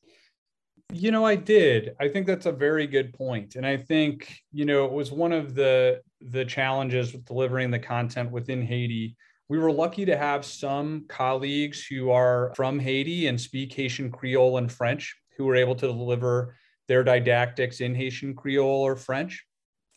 You 0.94 1.12
know, 1.12 1.26
I 1.26 1.36
did. 1.36 1.96
I 2.00 2.08
think 2.08 2.28
that's 2.28 2.46
a 2.46 2.52
very 2.52 2.88
good 2.88 3.14
point. 3.14 3.56
And 3.56 3.66
I 3.66 3.78
think, 3.78 4.40
you 4.52 4.66
know, 4.66 4.86
it 4.86 4.92
was 4.92 5.12
one 5.12 5.34
of 5.34 5.54
the 5.54 6.02
the 6.22 6.46
challenges 6.46 7.14
with 7.14 7.26
delivering 7.26 7.70
the 7.70 7.80
content 7.80 8.32
within 8.32 8.62
Haiti. 8.62 9.16
We 9.50 9.60
were 9.60 9.72
lucky 9.72 10.06
to 10.06 10.18
have 10.18 10.44
some 10.44 11.06
colleagues 11.08 11.86
who 11.86 12.10
are 12.10 12.54
from 12.56 12.80
Haiti 12.80 13.28
and 13.28 13.40
speak 13.40 13.74
Haitian 13.74 14.12
Creole 14.12 14.58
and 14.58 14.72
French 14.72 15.16
who 15.38 15.46
were 15.46 15.56
able 15.56 15.76
to 15.76 15.88
deliver 15.88 16.56
their 16.88 17.04
didactics 17.04 17.80
in 17.82 17.94
Haitian 17.94 18.34
Creole 18.34 18.82
or 18.82 18.96
French. 18.96 19.46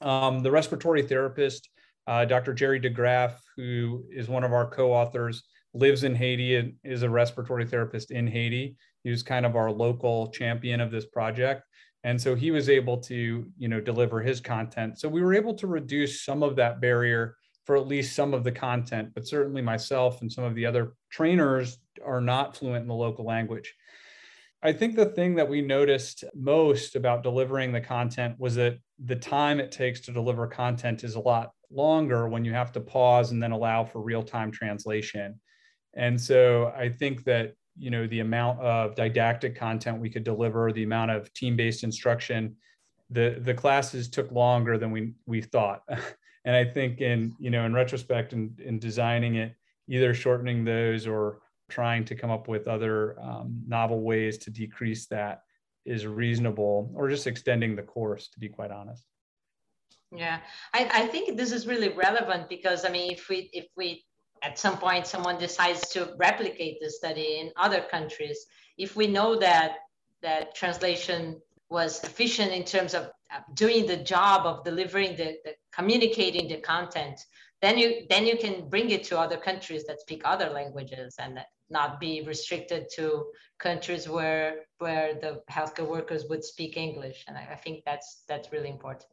Um, 0.02 0.40
the 0.40 0.50
respiratory 0.50 1.02
therapist 1.02 1.69
uh, 2.06 2.24
Dr. 2.24 2.54
Jerry 2.54 2.80
DeGraff, 2.80 3.34
who 3.56 4.04
is 4.10 4.28
one 4.28 4.44
of 4.44 4.52
our 4.52 4.68
co-authors, 4.68 5.42
lives 5.74 6.04
in 6.04 6.14
Haiti 6.14 6.56
and 6.56 6.74
is 6.82 7.02
a 7.02 7.10
respiratory 7.10 7.66
therapist 7.66 8.10
in 8.10 8.26
Haiti. 8.26 8.76
He 9.04 9.10
was 9.10 9.22
kind 9.22 9.46
of 9.46 9.56
our 9.56 9.70
local 9.70 10.28
champion 10.28 10.80
of 10.80 10.90
this 10.90 11.06
project. 11.06 11.62
And 12.02 12.20
so 12.20 12.34
he 12.34 12.50
was 12.50 12.68
able 12.68 12.98
to, 13.02 13.46
you 13.58 13.68
know, 13.68 13.80
deliver 13.80 14.20
his 14.20 14.40
content. 14.40 14.98
So 14.98 15.08
we 15.08 15.22
were 15.22 15.34
able 15.34 15.54
to 15.54 15.66
reduce 15.66 16.24
some 16.24 16.42
of 16.42 16.56
that 16.56 16.80
barrier 16.80 17.36
for 17.66 17.76
at 17.76 17.86
least 17.86 18.16
some 18.16 18.34
of 18.34 18.42
the 18.42 18.52
content, 18.52 19.10
but 19.14 19.28
certainly 19.28 19.62
myself 19.62 20.22
and 20.22 20.32
some 20.32 20.44
of 20.44 20.54
the 20.54 20.66
other 20.66 20.94
trainers 21.10 21.78
are 22.04 22.20
not 22.20 22.56
fluent 22.56 22.82
in 22.82 22.88
the 22.88 22.94
local 22.94 23.24
language. 23.24 23.74
I 24.62 24.72
think 24.72 24.96
the 24.96 25.06
thing 25.06 25.36
that 25.36 25.48
we 25.48 25.62
noticed 25.62 26.24
most 26.34 26.96
about 26.96 27.22
delivering 27.22 27.72
the 27.72 27.80
content 27.80 28.36
was 28.38 28.54
that 28.56 28.78
the 29.02 29.16
time 29.16 29.60
it 29.60 29.72
takes 29.72 30.00
to 30.02 30.12
deliver 30.12 30.46
content 30.46 31.04
is 31.04 31.14
a 31.14 31.20
lot 31.20 31.52
longer 31.70 32.28
when 32.28 32.44
you 32.44 32.52
have 32.52 32.72
to 32.72 32.80
pause 32.80 33.30
and 33.30 33.42
then 33.42 33.52
allow 33.52 33.84
for 33.84 34.00
real-time 34.00 34.50
translation. 34.50 35.40
And 35.94 36.20
so 36.20 36.72
I 36.76 36.88
think 36.88 37.24
that 37.24 37.54
you 37.76 37.90
know 37.90 38.06
the 38.06 38.20
amount 38.20 38.60
of 38.60 38.94
didactic 38.94 39.56
content 39.56 40.00
we 40.00 40.10
could 40.10 40.24
deliver, 40.24 40.72
the 40.72 40.82
amount 40.82 41.12
of 41.12 41.32
team-based 41.32 41.84
instruction, 41.84 42.56
the 43.08 43.38
the 43.40 43.54
classes 43.54 44.08
took 44.08 44.30
longer 44.30 44.78
than 44.78 44.90
we 44.90 45.14
we 45.26 45.40
thought. 45.40 45.82
and 46.44 46.56
I 46.56 46.64
think 46.64 47.00
in 47.00 47.34
you 47.38 47.50
know 47.50 47.64
in 47.64 47.72
retrospect 47.72 48.32
in, 48.32 48.54
in 48.62 48.78
designing 48.78 49.36
it, 49.36 49.54
either 49.88 50.14
shortening 50.14 50.64
those 50.64 51.06
or 51.06 51.40
trying 51.68 52.04
to 52.04 52.14
come 52.14 52.30
up 52.30 52.48
with 52.48 52.68
other 52.68 53.18
um, 53.20 53.62
novel 53.66 54.02
ways 54.02 54.38
to 54.38 54.50
decrease 54.50 55.06
that 55.06 55.42
is 55.86 56.06
reasonable, 56.06 56.92
or 56.94 57.08
just 57.08 57.26
extending 57.26 57.74
the 57.74 57.82
course, 57.82 58.28
to 58.28 58.38
be 58.38 58.48
quite 58.48 58.70
honest. 58.70 59.04
Yeah, 60.12 60.40
I, 60.74 60.90
I 60.92 61.06
think 61.06 61.36
this 61.36 61.52
is 61.52 61.66
really 61.66 61.90
relevant 61.90 62.48
because 62.48 62.84
I 62.84 62.90
mean, 62.90 63.12
if 63.12 63.28
we 63.28 63.48
if 63.52 63.66
we 63.76 64.04
at 64.42 64.58
some 64.58 64.76
point 64.76 65.06
someone 65.06 65.38
decides 65.38 65.88
to 65.90 66.14
replicate 66.18 66.78
the 66.80 66.90
study 66.90 67.38
in 67.40 67.52
other 67.56 67.82
countries, 67.82 68.46
if 68.76 68.96
we 68.96 69.06
know 69.06 69.38
that 69.38 69.76
that 70.22 70.54
translation 70.54 71.40
was 71.68 72.02
efficient 72.02 72.50
in 72.50 72.64
terms 72.64 72.94
of 72.94 73.10
doing 73.54 73.86
the 73.86 73.96
job 73.96 74.46
of 74.46 74.64
delivering 74.64 75.16
the, 75.16 75.38
the 75.44 75.54
communicating 75.72 76.48
the 76.48 76.56
content, 76.56 77.20
then 77.62 77.78
you 77.78 78.06
then 78.08 78.26
you 78.26 78.36
can 78.36 78.68
bring 78.68 78.90
it 78.90 79.04
to 79.04 79.18
other 79.18 79.36
countries 79.36 79.84
that 79.84 80.00
speak 80.00 80.22
other 80.24 80.50
languages 80.50 81.14
and 81.20 81.38
not 81.68 82.00
be 82.00 82.22
restricted 82.22 82.88
to 82.96 83.26
countries 83.60 84.08
where 84.08 84.64
where 84.78 85.14
the 85.14 85.40
healthcare 85.48 85.86
workers 85.86 86.24
would 86.28 86.42
speak 86.42 86.76
English. 86.76 87.24
And 87.28 87.36
I, 87.38 87.50
I 87.52 87.56
think 87.56 87.84
that's 87.84 88.24
that's 88.26 88.50
really 88.50 88.70
important. 88.70 89.12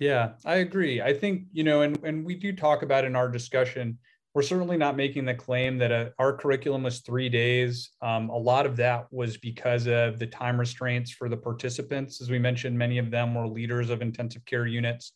Yeah, 0.00 0.30
I 0.46 0.56
agree. 0.56 1.02
I 1.02 1.12
think, 1.12 1.44
you 1.52 1.62
know, 1.62 1.82
and, 1.82 2.02
and 2.02 2.24
we 2.24 2.34
do 2.34 2.54
talk 2.54 2.82
about 2.82 3.04
in 3.04 3.14
our 3.14 3.28
discussion, 3.28 3.98
we're 4.32 4.42
certainly 4.42 4.78
not 4.78 4.96
making 4.96 5.26
the 5.26 5.34
claim 5.34 5.76
that 5.78 5.92
a, 5.92 5.94
uh, 5.94 6.10
our 6.18 6.32
curriculum 6.32 6.84
was 6.84 7.00
three 7.00 7.28
days. 7.28 7.90
Um, 8.00 8.30
a 8.30 8.36
lot 8.36 8.64
of 8.64 8.76
that 8.76 9.08
was 9.10 9.36
because 9.36 9.86
of 9.86 10.18
the 10.18 10.26
time 10.26 10.58
restraints 10.58 11.10
for 11.10 11.28
the 11.28 11.36
participants. 11.36 12.22
As 12.22 12.30
we 12.30 12.38
mentioned, 12.38 12.78
many 12.78 12.96
of 12.96 13.10
them 13.10 13.34
were 13.34 13.46
leaders 13.46 13.90
of 13.90 14.00
intensive 14.00 14.44
care 14.46 14.66
units. 14.66 15.12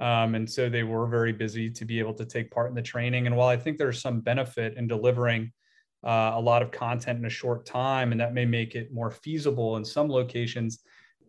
Um, 0.00 0.34
and 0.34 0.50
so 0.50 0.68
they 0.68 0.82
were 0.82 1.06
very 1.06 1.32
busy 1.32 1.70
to 1.70 1.84
be 1.84 2.00
able 2.00 2.14
to 2.14 2.24
take 2.24 2.50
part 2.50 2.68
in 2.68 2.74
the 2.74 2.82
training. 2.82 3.28
And 3.28 3.36
while 3.36 3.48
I 3.48 3.56
think 3.56 3.78
there's 3.78 4.00
some 4.00 4.20
benefit 4.20 4.76
in 4.76 4.88
delivering 4.88 5.52
uh, 6.04 6.32
a 6.34 6.40
lot 6.40 6.62
of 6.62 6.72
content 6.72 7.20
in 7.20 7.26
a 7.26 7.30
short 7.30 7.64
time, 7.64 8.10
and 8.10 8.20
that 8.20 8.34
may 8.34 8.44
make 8.44 8.74
it 8.74 8.92
more 8.92 9.12
feasible 9.12 9.76
in 9.76 9.84
some 9.84 10.08
locations, 10.08 10.80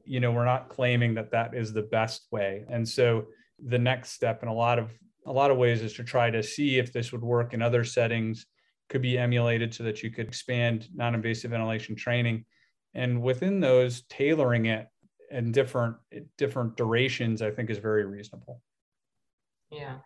you 0.07 0.19
know, 0.19 0.31
we're 0.31 0.45
not 0.45 0.69
claiming 0.69 1.13
that 1.15 1.31
that 1.31 1.53
is 1.53 1.73
the 1.73 1.83
best 1.83 2.27
way. 2.31 2.65
And 2.69 2.87
so 2.87 3.25
the 3.63 3.79
next 3.79 4.11
step 4.11 4.43
in 4.43 4.49
a 4.49 4.53
lot 4.53 4.79
of 4.79 4.91
a 5.25 5.31
lot 5.31 5.51
of 5.51 5.57
ways 5.57 5.81
is 5.81 5.93
to 5.93 6.03
try 6.03 6.29
to 6.29 6.41
see 6.41 6.77
if 6.77 6.93
this 6.93 7.11
would 7.11 7.21
work 7.21 7.53
in 7.53 7.61
other 7.61 7.83
settings, 7.83 8.45
could 8.87 9.01
be 9.01 9.17
emulated 9.17 9.73
so 9.73 9.83
that 9.83 10.01
you 10.01 10.09
could 10.09 10.27
expand 10.27 10.87
non-invasive 10.95 11.51
ventilation 11.51 11.95
training. 11.95 12.45
And 12.93 13.21
within 13.21 13.59
those, 13.59 14.03
tailoring 14.03 14.67
it 14.67 14.87
and 15.31 15.53
different 15.53 15.95
different 16.37 16.75
durations 16.77 17.41
i 17.41 17.51
think 17.51 17.69
is 17.69 17.77
very 17.77 18.05
reasonable 18.05 18.61
yeah 19.71 19.97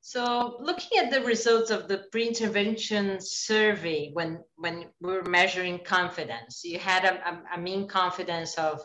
so 0.00 0.56
looking 0.60 0.98
at 0.98 1.10
the 1.10 1.20
results 1.22 1.70
of 1.70 1.88
the 1.88 2.04
pre-intervention 2.10 3.20
survey 3.20 4.10
when 4.12 4.38
when 4.56 4.86
we 5.00 5.12
are 5.16 5.22
measuring 5.24 5.78
confidence 5.78 6.62
you 6.64 6.78
had 6.78 7.04
a, 7.04 7.28
a, 7.28 7.42
a 7.56 7.60
mean 7.60 7.86
confidence 7.86 8.54
of 8.56 8.80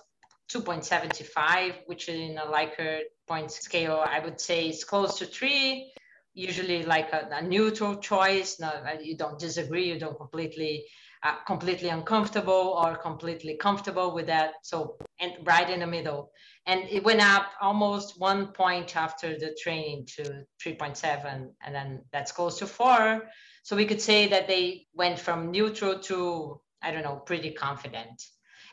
2.75 0.52 1.75
which 1.86 2.10
in 2.10 2.38
a 2.38 2.46
likert 2.46 3.04
point 3.28 3.52
scale 3.52 4.04
i 4.08 4.20
would 4.20 4.40
say 4.40 4.70
is 4.70 4.84
close 4.84 5.18
to 5.18 5.25
three 5.25 5.92
usually 6.34 6.84
like 6.84 7.12
a, 7.14 7.30
a 7.32 7.42
neutral 7.42 7.96
choice 7.96 8.60
no 8.60 8.72
you 9.02 9.18
don't 9.18 9.40
disagree 9.40 9.86
you 9.86 10.00
don't 10.00 10.18
completely 10.18 10.86
uh, 11.25 11.38
completely 11.48 11.90
uncomfortable 11.90 12.80
or 12.80 12.96
completely 12.96 13.58
comfortable 13.58 14.14
with 14.14 14.28
that. 14.28 14.54
So, 14.62 14.98
and 15.20 15.34
right 15.44 15.68
in 15.68 15.80
the 15.80 15.88
middle. 15.88 16.32
And 16.68 16.82
it 16.88 17.04
went 17.04 17.22
up 17.22 17.48
almost 17.60 18.20
one 18.20 18.48
point 18.48 18.96
after 18.96 19.38
the 19.38 19.58
training 19.60 20.08
to 20.18 20.46
3.7, 20.64 21.50
and 21.64 21.75
then 21.75 22.04
that's 22.12 22.32
close 22.32 22.60
to 22.60 22.68
four. 22.68 23.24
So 23.64 23.75
we 23.75 23.86
could 23.86 24.02
say 24.02 24.28
that 24.28 24.48
they 24.48 24.86
went 24.94 25.18
from 25.18 25.50
neutral 25.50 25.98
to, 26.02 26.62
I 26.84 26.92
don't 26.92 27.04
know, 27.04 27.16
pretty 27.16 27.52
confident. 27.52 28.22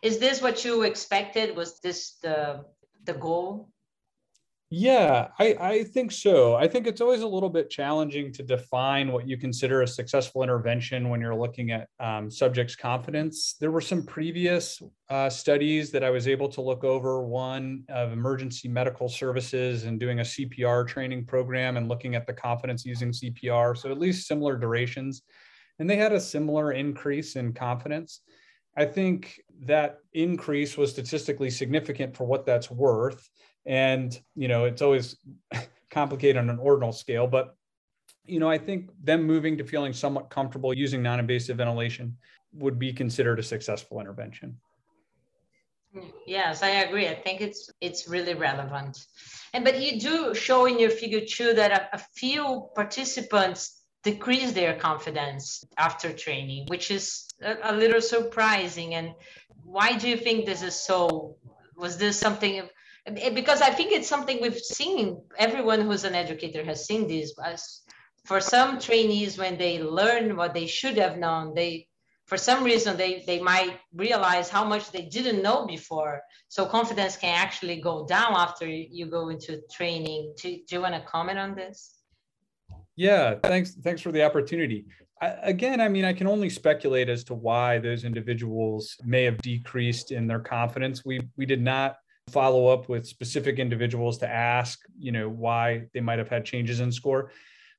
Is 0.02 0.18
this 0.18 0.42
what 0.42 0.64
you 0.64 0.82
expected? 0.82 1.56
Was 1.56 1.80
this 1.80 2.18
the 2.22 2.64
the 3.04 3.14
goal? 3.14 3.68
Yeah, 4.74 5.28
I, 5.38 5.54
I 5.60 5.84
think 5.84 6.12
so. 6.12 6.54
I 6.54 6.66
think 6.66 6.86
it's 6.86 7.02
always 7.02 7.20
a 7.20 7.28
little 7.28 7.50
bit 7.50 7.68
challenging 7.68 8.32
to 8.32 8.42
define 8.42 9.12
what 9.12 9.28
you 9.28 9.36
consider 9.36 9.82
a 9.82 9.86
successful 9.86 10.42
intervention 10.42 11.10
when 11.10 11.20
you're 11.20 11.34
looking 11.34 11.72
at 11.72 11.90
um, 12.00 12.30
subjects' 12.30 12.74
confidence. 12.74 13.56
There 13.60 13.70
were 13.70 13.82
some 13.82 14.02
previous 14.02 14.80
uh, 15.10 15.28
studies 15.28 15.90
that 15.90 16.02
I 16.02 16.08
was 16.08 16.26
able 16.26 16.48
to 16.48 16.62
look 16.62 16.84
over 16.84 17.22
one 17.22 17.84
of 17.90 18.12
emergency 18.12 18.66
medical 18.66 19.10
services 19.10 19.84
and 19.84 20.00
doing 20.00 20.20
a 20.20 20.22
CPR 20.22 20.88
training 20.88 21.26
program 21.26 21.76
and 21.76 21.86
looking 21.86 22.14
at 22.14 22.26
the 22.26 22.32
confidence 22.32 22.86
using 22.86 23.10
CPR. 23.10 23.76
So, 23.76 23.90
at 23.90 23.98
least 23.98 24.26
similar 24.26 24.56
durations. 24.56 25.20
And 25.80 25.90
they 25.90 25.96
had 25.96 26.12
a 26.12 26.20
similar 26.20 26.72
increase 26.72 27.36
in 27.36 27.52
confidence. 27.52 28.22
I 28.76 28.84
think 28.84 29.40
that 29.66 29.98
increase 30.12 30.76
was 30.76 30.90
statistically 30.90 31.50
significant 31.50 32.16
for 32.16 32.24
what 32.24 32.46
that's 32.46 32.70
worth. 32.70 33.28
And 33.64 34.18
you 34.34 34.48
know 34.48 34.64
it's 34.64 34.82
always 34.82 35.16
complicated 35.90 36.36
on 36.36 36.50
an 36.50 36.58
ordinal 36.58 36.92
scale 36.92 37.26
but 37.26 37.54
you 38.24 38.40
know 38.40 38.48
i 38.48 38.56
think 38.56 38.90
them 39.04 39.22
moving 39.22 39.58
to 39.58 39.64
feeling 39.64 39.92
somewhat 39.92 40.30
comfortable 40.30 40.72
using 40.72 41.02
non-invasive 41.02 41.58
ventilation 41.58 42.16
would 42.54 42.78
be 42.78 42.92
considered 42.92 43.38
a 43.38 43.42
successful 43.42 44.00
intervention. 44.00 44.56
Yes 46.26 46.62
i 46.62 46.70
agree. 46.86 47.08
I 47.08 47.14
think 47.14 47.40
it's 47.40 47.70
it's 47.80 48.08
really 48.08 48.34
relevant. 48.34 49.06
And 49.54 49.64
but 49.64 49.80
you 49.80 50.00
do 50.00 50.34
show 50.34 50.66
in 50.66 50.78
your 50.78 50.90
figure 50.90 51.20
two 51.20 51.52
that 51.54 51.70
a, 51.70 51.96
a 51.96 52.00
few 52.14 52.68
participants 52.74 53.81
decrease 54.02 54.52
their 54.52 54.74
confidence 54.78 55.64
after 55.78 56.12
training 56.12 56.66
which 56.68 56.90
is 56.90 57.28
a, 57.42 57.56
a 57.64 57.72
little 57.72 58.00
surprising 58.00 58.94
and 58.94 59.14
why 59.64 59.96
do 59.96 60.08
you 60.08 60.16
think 60.16 60.44
this 60.44 60.62
is 60.62 60.74
so 60.74 61.36
was 61.76 61.96
this 61.98 62.18
something 62.18 62.68
because 63.34 63.60
I 63.60 63.70
think 63.70 63.92
it's 63.92 64.08
something 64.08 64.40
we've 64.40 64.58
seen. 64.58 65.20
Everyone 65.36 65.80
who's 65.80 66.04
an 66.04 66.14
educator 66.14 66.64
has 66.64 66.86
seen 66.86 67.08
this. 67.08 67.34
For 68.24 68.40
some 68.40 68.78
trainees, 68.78 69.36
when 69.36 69.58
they 69.58 69.82
learn 69.82 70.36
what 70.36 70.54
they 70.54 70.66
should 70.66 70.96
have 70.96 71.18
known, 71.18 71.54
they, 71.54 71.88
for 72.26 72.36
some 72.38 72.62
reason, 72.62 72.96
they 72.96 73.24
they 73.26 73.40
might 73.40 73.80
realize 73.92 74.48
how 74.48 74.64
much 74.64 74.92
they 74.92 75.02
didn't 75.02 75.42
know 75.42 75.66
before. 75.66 76.22
So 76.48 76.66
confidence 76.66 77.16
can 77.16 77.34
actually 77.34 77.80
go 77.80 78.06
down 78.06 78.34
after 78.34 78.66
you 78.66 79.06
go 79.06 79.30
into 79.30 79.60
training. 79.72 80.34
Do, 80.40 80.48
do 80.68 80.76
you 80.76 80.80
want 80.80 80.94
to 80.94 81.00
comment 81.00 81.38
on 81.40 81.56
this? 81.56 82.01
Yeah, 83.02 83.34
thanks. 83.42 83.74
Thanks 83.74 84.00
for 84.00 84.12
the 84.12 84.22
opportunity. 84.22 84.84
I, 85.20 85.34
again, 85.42 85.80
I 85.80 85.88
mean, 85.88 86.04
I 86.04 86.12
can 86.12 86.28
only 86.28 86.48
speculate 86.48 87.08
as 87.08 87.24
to 87.24 87.34
why 87.34 87.78
those 87.78 88.04
individuals 88.04 88.96
may 89.04 89.24
have 89.24 89.38
decreased 89.38 90.12
in 90.12 90.28
their 90.28 90.38
confidence. 90.38 91.04
We 91.04 91.20
we 91.36 91.44
did 91.44 91.60
not 91.60 91.96
follow 92.30 92.68
up 92.68 92.88
with 92.88 93.04
specific 93.04 93.58
individuals 93.58 94.18
to 94.18 94.28
ask, 94.28 94.78
you 94.96 95.10
know, 95.10 95.28
why 95.28 95.88
they 95.92 96.00
might 96.00 96.20
have 96.20 96.28
had 96.28 96.44
changes 96.44 96.78
in 96.78 96.92
score. 96.92 97.32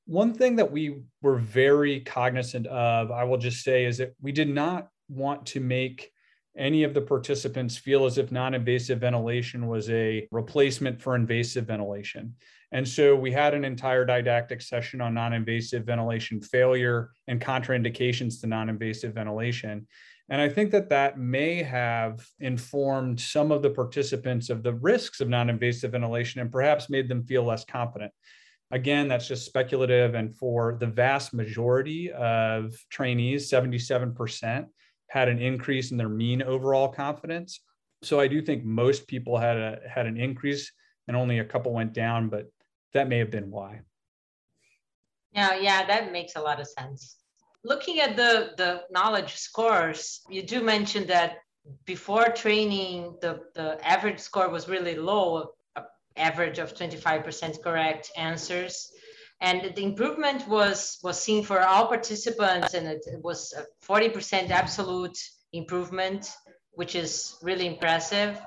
One 0.04 0.34
thing 0.34 0.56
that 0.56 0.70
we 0.70 1.00
were 1.22 1.38
very 1.38 2.00
cognizant 2.00 2.66
of, 2.66 3.10
I 3.10 3.24
will 3.24 3.38
just 3.38 3.64
say, 3.64 3.86
is 3.86 3.96
that 3.96 4.12
we 4.20 4.30
did 4.30 4.50
not 4.50 4.88
want 5.08 5.46
to 5.46 5.60
make 5.60 6.12
any 6.54 6.84
of 6.84 6.92
the 6.92 7.00
participants 7.00 7.78
feel 7.78 8.04
as 8.04 8.18
if 8.18 8.30
non 8.30 8.52
invasive 8.52 9.00
ventilation 9.00 9.68
was 9.68 9.88
a 9.88 10.28
replacement 10.30 11.00
for 11.00 11.16
invasive 11.16 11.64
ventilation. 11.64 12.34
And 12.74 12.86
so 12.86 13.14
we 13.14 13.30
had 13.30 13.54
an 13.54 13.64
entire 13.64 14.04
didactic 14.04 14.60
session 14.60 15.00
on 15.00 15.14
non 15.14 15.32
invasive 15.32 15.84
ventilation 15.84 16.40
failure 16.40 17.12
and 17.28 17.40
contraindications 17.40 18.40
to 18.40 18.48
non 18.48 18.68
invasive 18.68 19.14
ventilation. 19.14 19.86
And 20.28 20.40
I 20.40 20.48
think 20.48 20.72
that 20.72 20.88
that 20.88 21.16
may 21.16 21.62
have 21.62 22.26
informed 22.40 23.20
some 23.20 23.52
of 23.52 23.62
the 23.62 23.70
participants 23.70 24.50
of 24.50 24.64
the 24.64 24.74
risks 24.74 25.20
of 25.20 25.28
non 25.28 25.50
invasive 25.50 25.92
ventilation 25.92 26.40
and 26.40 26.50
perhaps 26.50 26.90
made 26.90 27.08
them 27.08 27.24
feel 27.24 27.44
less 27.44 27.64
confident. 27.64 28.12
Again, 28.72 29.06
that's 29.06 29.28
just 29.28 29.46
speculative. 29.46 30.14
And 30.14 30.34
for 30.36 30.76
the 30.80 30.88
vast 30.88 31.32
majority 31.32 32.10
of 32.10 32.74
trainees, 32.90 33.48
77% 33.48 34.66
had 35.10 35.28
an 35.28 35.38
increase 35.38 35.92
in 35.92 35.96
their 35.96 36.08
mean 36.08 36.42
overall 36.42 36.88
confidence. 36.88 37.60
So 38.02 38.18
I 38.18 38.26
do 38.26 38.42
think 38.42 38.64
most 38.64 39.06
people 39.06 39.38
had 39.38 39.58
a 39.58 39.78
had 39.88 40.06
an 40.06 40.16
increase 40.16 40.72
and 41.06 41.16
only 41.16 41.38
a 41.38 41.44
couple 41.44 41.72
went 41.72 41.92
down, 41.92 42.28
but 42.28 42.50
that 42.94 43.08
may 43.08 43.18
have 43.18 43.30
been 43.30 43.50
why. 43.50 43.80
Yeah, 45.32 45.58
yeah, 45.58 45.86
that 45.86 46.12
makes 46.12 46.36
a 46.36 46.40
lot 46.40 46.60
of 46.60 46.66
sense 46.66 47.16
looking 47.64 48.00
at 48.00 48.14
the, 48.14 48.52
the 48.56 48.82
knowledge 48.90 49.34
scores, 49.34 50.20
you 50.28 50.42
do 50.42 50.62
mention 50.62 51.06
that 51.06 51.38
before 51.86 52.26
training, 52.26 53.16
the, 53.22 53.40
the 53.54 53.78
average 53.86 54.20
score 54.20 54.50
was 54.50 54.68
really 54.68 54.94
low, 54.94 55.52
average 56.16 56.58
of 56.58 56.74
25% 56.74 57.62
correct 57.62 58.12
answers. 58.16 58.92
And 59.40 59.74
the 59.74 59.82
improvement 59.82 60.46
was, 60.46 60.98
was 61.02 61.20
seen 61.20 61.42
for 61.42 61.60
all 61.60 61.86
participants, 61.86 62.74
and 62.74 62.86
it, 62.86 63.04
it 63.06 63.22
was 63.22 63.52
a 63.52 63.64
40% 63.84 64.50
absolute 64.50 65.18
improvement, 65.52 66.30
which 66.72 66.94
is 66.94 67.36
really 67.42 67.66
impressive. 67.66 68.40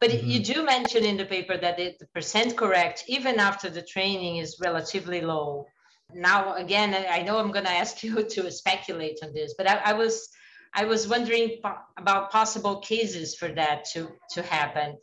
But 0.00 0.10
mm-hmm. 0.10 0.30
you 0.30 0.40
do 0.40 0.64
mention 0.64 1.04
in 1.04 1.16
the 1.16 1.26
paper 1.26 1.56
that 1.58 1.76
the 1.76 1.94
percent 2.14 2.56
correct, 2.56 3.04
even 3.06 3.38
after 3.38 3.68
the 3.68 3.82
training, 3.82 4.38
is 4.38 4.58
relatively 4.60 5.20
low. 5.20 5.66
Now 6.14 6.54
again 6.54 6.94
i 7.08 7.22
know 7.22 7.38
i'm 7.38 7.52
going 7.52 7.64
to 7.64 7.70
ask 7.70 8.02
you 8.06 8.22
to 8.24 8.50
speculate 8.50 9.18
on 9.22 9.32
this 9.32 9.54
but 9.56 9.68
I, 9.68 9.76
I, 9.76 9.92
was 9.92 10.28
i 10.74 10.84
was 10.84 11.06
wondering 11.06 11.58
po- 11.62 11.78
about 11.96 12.30
possible 12.30 12.80
cases 12.80 13.34
for 13.34 13.48
that 13.52 13.84
to 13.92 14.08
to 14.34 14.42
happen. 14.42 14.96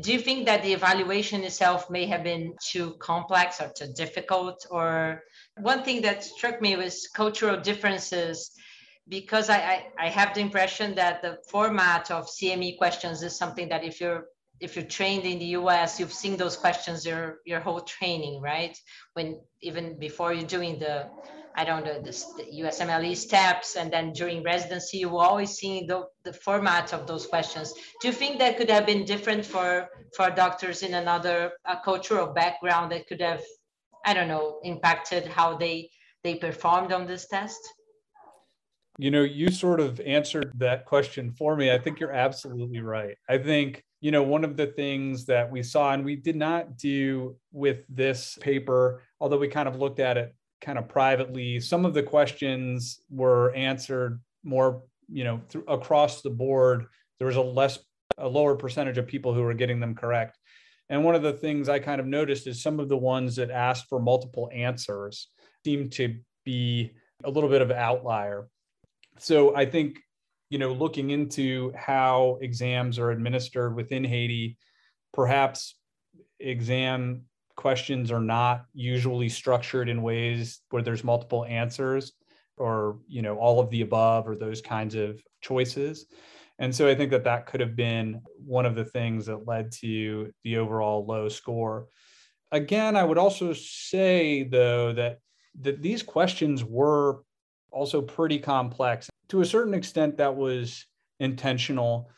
Do 0.00 0.12
you 0.14 0.18
think 0.18 0.46
that 0.46 0.62
the 0.62 0.72
evaluation 0.72 1.44
itself 1.44 1.90
may 1.90 2.06
have 2.06 2.24
been 2.24 2.54
too 2.72 2.94
complex 3.00 3.60
or 3.60 3.68
too 3.68 3.92
difficult? 3.92 4.66
Or 4.70 5.22
one 5.58 5.82
thing 5.84 6.00
that 6.02 6.24
struck 6.24 6.62
me 6.62 6.74
was 6.74 7.06
cultural 7.14 7.60
differences 7.60 8.50
because 9.08 9.50
I, 9.50 9.58
I, 9.58 10.06
I 10.06 10.08
have 10.08 10.34
the 10.34 10.40
impression 10.40 10.94
that 10.94 11.20
the 11.20 11.38
format 11.50 12.10
of 12.10 12.26
cme 12.26 12.78
questions 12.78 13.22
is 13.22 13.36
something 13.36 13.68
that 13.68 13.84
if 13.84 14.00
you're 14.00 14.26
if 14.60 14.76
you're 14.76 14.84
trained 14.84 15.24
in 15.24 15.38
the 15.38 15.56
US, 15.60 15.98
you've 15.98 16.12
seen 16.12 16.36
those 16.36 16.56
questions 16.56 17.04
your 17.04 17.38
your 17.44 17.60
whole 17.60 17.80
training, 17.80 18.40
right? 18.40 18.76
When 19.14 19.40
even 19.60 19.98
before 19.98 20.32
you're 20.32 20.46
doing 20.46 20.78
the 20.78 21.10
I 21.56 21.64
don't 21.64 21.84
know, 21.84 22.00
the, 22.00 22.10
the 22.36 22.62
USMLE 22.62 23.16
steps, 23.16 23.76
and 23.76 23.92
then 23.92 24.12
during 24.12 24.42
residency, 24.42 24.98
you 24.98 25.08
were 25.10 25.22
always 25.22 25.52
seeing 25.52 25.86
the, 25.86 26.06
the 26.24 26.32
format 26.32 26.92
of 26.92 27.06
those 27.06 27.28
questions. 27.28 27.72
Do 28.00 28.08
you 28.08 28.12
think 28.12 28.40
that 28.40 28.56
could 28.56 28.68
have 28.70 28.86
been 28.86 29.04
different 29.04 29.46
for, 29.46 29.88
for 30.16 30.30
doctors 30.30 30.82
in 30.82 30.94
another 30.94 31.52
cultural 31.84 32.26
background 32.26 32.90
that 32.90 33.06
could 33.06 33.20
have, 33.20 33.40
I 34.04 34.14
don't 34.14 34.26
know, 34.26 34.58
impacted 34.64 35.28
how 35.28 35.56
they, 35.56 35.90
they 36.24 36.34
performed 36.34 36.92
on 36.92 37.06
this 37.06 37.28
test? 37.28 37.60
You 38.98 39.10
know, 39.10 39.22
you 39.22 39.50
sort 39.50 39.80
of 39.80 40.00
answered 40.00 40.52
that 40.56 40.84
question 40.84 41.32
for 41.32 41.56
me. 41.56 41.72
I 41.72 41.78
think 41.78 41.98
you're 41.98 42.12
absolutely 42.12 42.80
right. 42.80 43.16
I 43.28 43.38
think, 43.38 43.82
you 44.00 44.12
know, 44.12 44.22
one 44.22 44.44
of 44.44 44.56
the 44.56 44.68
things 44.68 45.26
that 45.26 45.50
we 45.50 45.64
saw, 45.64 45.92
and 45.92 46.04
we 46.04 46.14
did 46.14 46.36
not 46.36 46.76
do 46.76 47.36
with 47.52 47.78
this 47.88 48.38
paper, 48.40 49.02
although 49.20 49.38
we 49.38 49.48
kind 49.48 49.68
of 49.68 49.76
looked 49.76 49.98
at 49.98 50.16
it 50.16 50.32
kind 50.60 50.78
of 50.78 50.88
privately. 50.88 51.58
Some 51.58 51.84
of 51.84 51.92
the 51.92 52.02
questions 52.04 53.00
were 53.10 53.52
answered 53.54 54.20
more, 54.44 54.82
you 55.08 55.24
know, 55.24 55.40
th- 55.48 55.64
across 55.66 56.22
the 56.22 56.30
board. 56.30 56.86
There 57.18 57.26
was 57.26 57.36
a 57.36 57.42
less, 57.42 57.80
a 58.18 58.28
lower 58.28 58.54
percentage 58.54 58.98
of 58.98 59.08
people 59.08 59.34
who 59.34 59.42
were 59.42 59.54
getting 59.54 59.80
them 59.80 59.94
correct. 59.94 60.38
And 60.88 61.02
one 61.02 61.14
of 61.14 61.22
the 61.22 61.32
things 61.32 61.68
I 61.68 61.78
kind 61.80 62.00
of 62.00 62.06
noticed 62.06 62.46
is 62.46 62.62
some 62.62 62.78
of 62.78 62.88
the 62.88 62.96
ones 62.96 63.36
that 63.36 63.50
asked 63.50 63.86
for 63.88 63.98
multiple 63.98 64.50
answers 64.52 65.28
seemed 65.64 65.92
to 65.92 66.16
be 66.44 66.92
a 67.24 67.30
little 67.30 67.50
bit 67.50 67.62
of 67.62 67.70
outlier. 67.70 68.48
So 69.18 69.54
I 69.54 69.66
think, 69.66 70.00
you 70.50 70.58
know, 70.58 70.72
looking 70.72 71.10
into 71.10 71.72
how 71.76 72.38
exams 72.40 72.98
are 72.98 73.10
administered 73.10 73.74
within 73.74 74.04
Haiti, 74.04 74.56
perhaps 75.12 75.76
exam 76.40 77.22
questions 77.56 78.10
are 78.10 78.20
not 78.20 78.64
usually 78.74 79.28
structured 79.28 79.88
in 79.88 80.02
ways 80.02 80.60
where 80.70 80.82
there's 80.82 81.04
multiple 81.04 81.44
answers 81.44 82.12
or 82.56 82.98
you 83.08 83.22
know 83.22 83.36
all 83.36 83.60
of 83.60 83.70
the 83.70 83.80
above 83.80 84.28
or 84.28 84.36
those 84.36 84.60
kinds 84.60 84.94
of 84.94 85.20
choices. 85.40 86.06
And 86.58 86.74
so 86.74 86.88
i 86.88 86.94
think 86.94 87.10
that 87.10 87.24
that 87.24 87.46
could 87.46 87.60
have 87.60 87.76
been 87.76 88.20
one 88.44 88.66
of 88.66 88.74
the 88.74 88.84
things 88.84 89.26
that 89.26 89.46
led 89.46 89.72
to 89.80 90.32
the 90.42 90.58
overall 90.58 91.04
low 91.06 91.28
score. 91.28 91.86
Again 92.52 92.96
i 92.96 93.04
would 93.04 93.18
also 93.18 93.52
say 93.52 94.44
though 94.44 94.92
that 94.92 95.18
that 95.60 95.82
these 95.82 96.02
questions 96.02 96.64
were 96.64 97.22
also 97.74 98.00
pretty 98.00 98.38
complex 98.38 99.10
to 99.28 99.40
a 99.40 99.44
certain 99.44 99.74
extent 99.74 100.16
that 100.16 100.34
was 100.34 100.86
intentional 101.20 102.10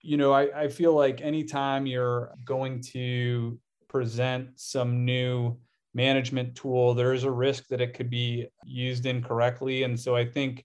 you 0.00 0.16
know 0.16 0.32
I, 0.32 0.64
I 0.64 0.68
feel 0.68 0.94
like 0.94 1.20
anytime 1.20 1.86
you're 1.86 2.32
going 2.44 2.80
to 2.92 3.58
present 3.88 4.48
some 4.56 5.04
new 5.04 5.56
management 5.94 6.56
tool, 6.56 6.92
there 6.92 7.14
is 7.14 7.24
a 7.24 7.30
risk 7.30 7.68
that 7.68 7.80
it 7.80 7.94
could 7.94 8.10
be 8.10 8.48
used 8.64 9.06
incorrectly. 9.06 9.84
And 9.84 9.98
so 9.98 10.16
I 10.16 10.26
think 10.26 10.64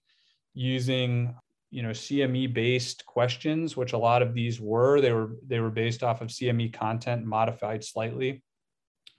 using 0.52 1.34
you 1.70 1.84
know 1.84 1.90
CME 1.90 2.52
based 2.52 3.06
questions, 3.06 3.76
which 3.76 3.92
a 3.92 3.98
lot 3.98 4.22
of 4.22 4.34
these 4.34 4.60
were, 4.60 5.00
they 5.00 5.12
were 5.12 5.36
they 5.46 5.60
were 5.60 5.70
based 5.70 6.02
off 6.02 6.20
of 6.20 6.28
CME 6.28 6.72
content 6.72 7.24
modified 7.24 7.84
slightly, 7.84 8.42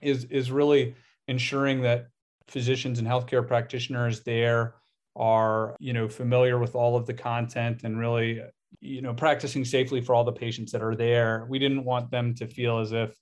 is 0.02 0.24
is 0.24 0.50
really 0.50 0.94
ensuring 1.28 1.80
that 1.82 2.08
physicians 2.48 2.98
and 2.98 3.08
healthcare 3.08 3.46
practitioners 3.46 4.22
there 4.24 4.74
are 5.14 5.76
you 5.78 5.92
know 5.92 6.08
familiar 6.08 6.58
with 6.58 6.74
all 6.74 6.96
of 6.96 7.06
the 7.06 7.14
content 7.14 7.82
and 7.84 7.98
really 7.98 8.40
you 8.80 9.02
know 9.02 9.12
practicing 9.12 9.64
safely 9.64 10.00
for 10.00 10.14
all 10.14 10.24
the 10.24 10.32
patients 10.32 10.72
that 10.72 10.82
are 10.82 10.96
there. 10.96 11.46
We 11.48 11.58
didn't 11.58 11.84
want 11.84 12.10
them 12.10 12.34
to 12.36 12.46
feel 12.46 12.78
as 12.78 12.92
if 12.92 13.16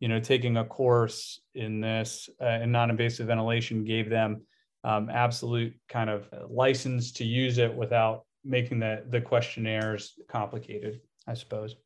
you 0.00 0.08
know, 0.08 0.18
taking 0.18 0.56
a 0.56 0.64
course 0.64 1.40
in 1.54 1.80
this 1.80 2.28
uh, 2.42 2.60
in 2.62 2.72
non-invasive 2.72 3.26
ventilation 3.26 3.84
gave 3.84 4.08
them 4.08 4.42
um, 4.82 5.10
absolute 5.10 5.74
kind 5.88 6.08
of 6.08 6.26
license 6.48 7.12
to 7.12 7.24
use 7.24 7.58
it 7.58 7.72
without 7.72 8.24
making 8.42 8.80
the 8.80 9.04
the 9.10 9.20
questionnaires 9.20 10.14
complicated. 10.28 11.00
I 11.26 11.34
suppose. 11.34 11.76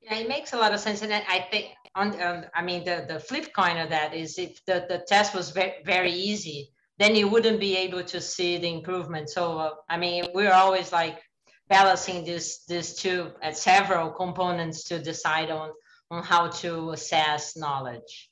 Yeah, 0.00 0.16
it 0.16 0.28
makes 0.28 0.54
a 0.54 0.56
lot 0.56 0.72
of 0.72 0.80
sense, 0.80 1.02
and 1.02 1.12
I 1.12 1.46
think 1.50 1.74
on 1.94 2.20
um, 2.22 2.46
I 2.54 2.62
mean 2.62 2.84
the 2.84 3.04
the 3.06 3.20
flip 3.20 3.52
coin 3.54 3.76
of 3.76 3.90
that 3.90 4.14
is 4.14 4.38
if 4.38 4.64
the 4.64 4.86
the 4.88 5.04
test 5.06 5.34
was 5.34 5.50
very 5.50 5.74
very 5.84 6.12
easy, 6.12 6.72
then 6.98 7.14
you 7.14 7.28
wouldn't 7.28 7.60
be 7.60 7.76
able 7.76 8.02
to 8.02 8.20
see 8.20 8.58
the 8.58 8.68
improvement. 8.68 9.30
So 9.30 9.58
uh, 9.58 9.70
I 9.88 9.96
mean, 9.96 10.26
we're 10.34 10.52
always 10.52 10.92
like 10.92 11.20
balancing 11.68 12.24
this 12.24 12.64
this 12.64 12.96
two 12.96 13.30
at 13.42 13.56
several 13.56 14.10
components 14.10 14.84
to 14.84 14.98
decide 14.98 15.50
on 15.50 15.70
on 16.10 16.22
how 16.22 16.48
to 16.48 16.90
assess 16.90 17.56
knowledge 17.56 18.30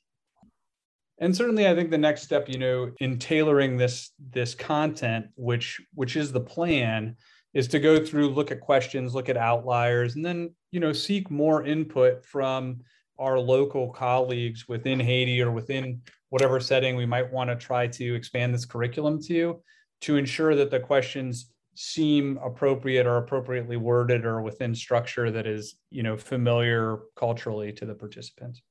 and 1.19 1.35
certainly 1.35 1.67
i 1.67 1.75
think 1.75 1.91
the 1.91 1.97
next 1.97 2.23
step 2.23 2.49
you 2.49 2.57
know 2.57 2.91
in 2.99 3.17
tailoring 3.19 3.77
this 3.77 4.11
this 4.31 4.55
content 4.55 5.27
which 5.35 5.79
which 5.93 6.15
is 6.15 6.31
the 6.31 6.39
plan 6.39 7.15
is 7.53 7.67
to 7.67 7.79
go 7.79 8.03
through 8.03 8.29
look 8.29 8.51
at 8.51 8.59
questions 8.59 9.13
look 9.13 9.29
at 9.29 9.37
outliers 9.37 10.15
and 10.15 10.25
then 10.25 10.53
you 10.71 10.79
know 10.79 10.91
seek 10.91 11.29
more 11.29 11.65
input 11.65 12.25
from 12.25 12.79
our 13.19 13.39
local 13.39 13.91
colleagues 13.91 14.67
within 14.67 14.99
haiti 14.99 15.41
or 15.41 15.51
within 15.51 16.01
whatever 16.29 16.59
setting 16.59 16.95
we 16.95 17.05
might 17.05 17.31
want 17.31 17.49
to 17.49 17.55
try 17.55 17.87
to 17.87 18.15
expand 18.15 18.53
this 18.53 18.65
curriculum 18.65 19.21
to 19.23 19.61
to 20.01 20.17
ensure 20.17 20.55
that 20.55 20.69
the 20.69 20.79
questions 20.79 21.51
seem 21.75 22.37
appropriate 22.43 23.05
or 23.05 23.17
appropriately 23.17 23.77
worded 23.77 24.25
or 24.25 24.41
within 24.41 24.73
structure 24.73 25.31
that 25.31 25.45
is 25.45 25.75
you 25.89 26.03
know 26.03 26.17
familiar 26.17 26.99
culturally 27.15 27.71
to 27.71 27.85
the 27.85 27.93
participants. 27.93 28.61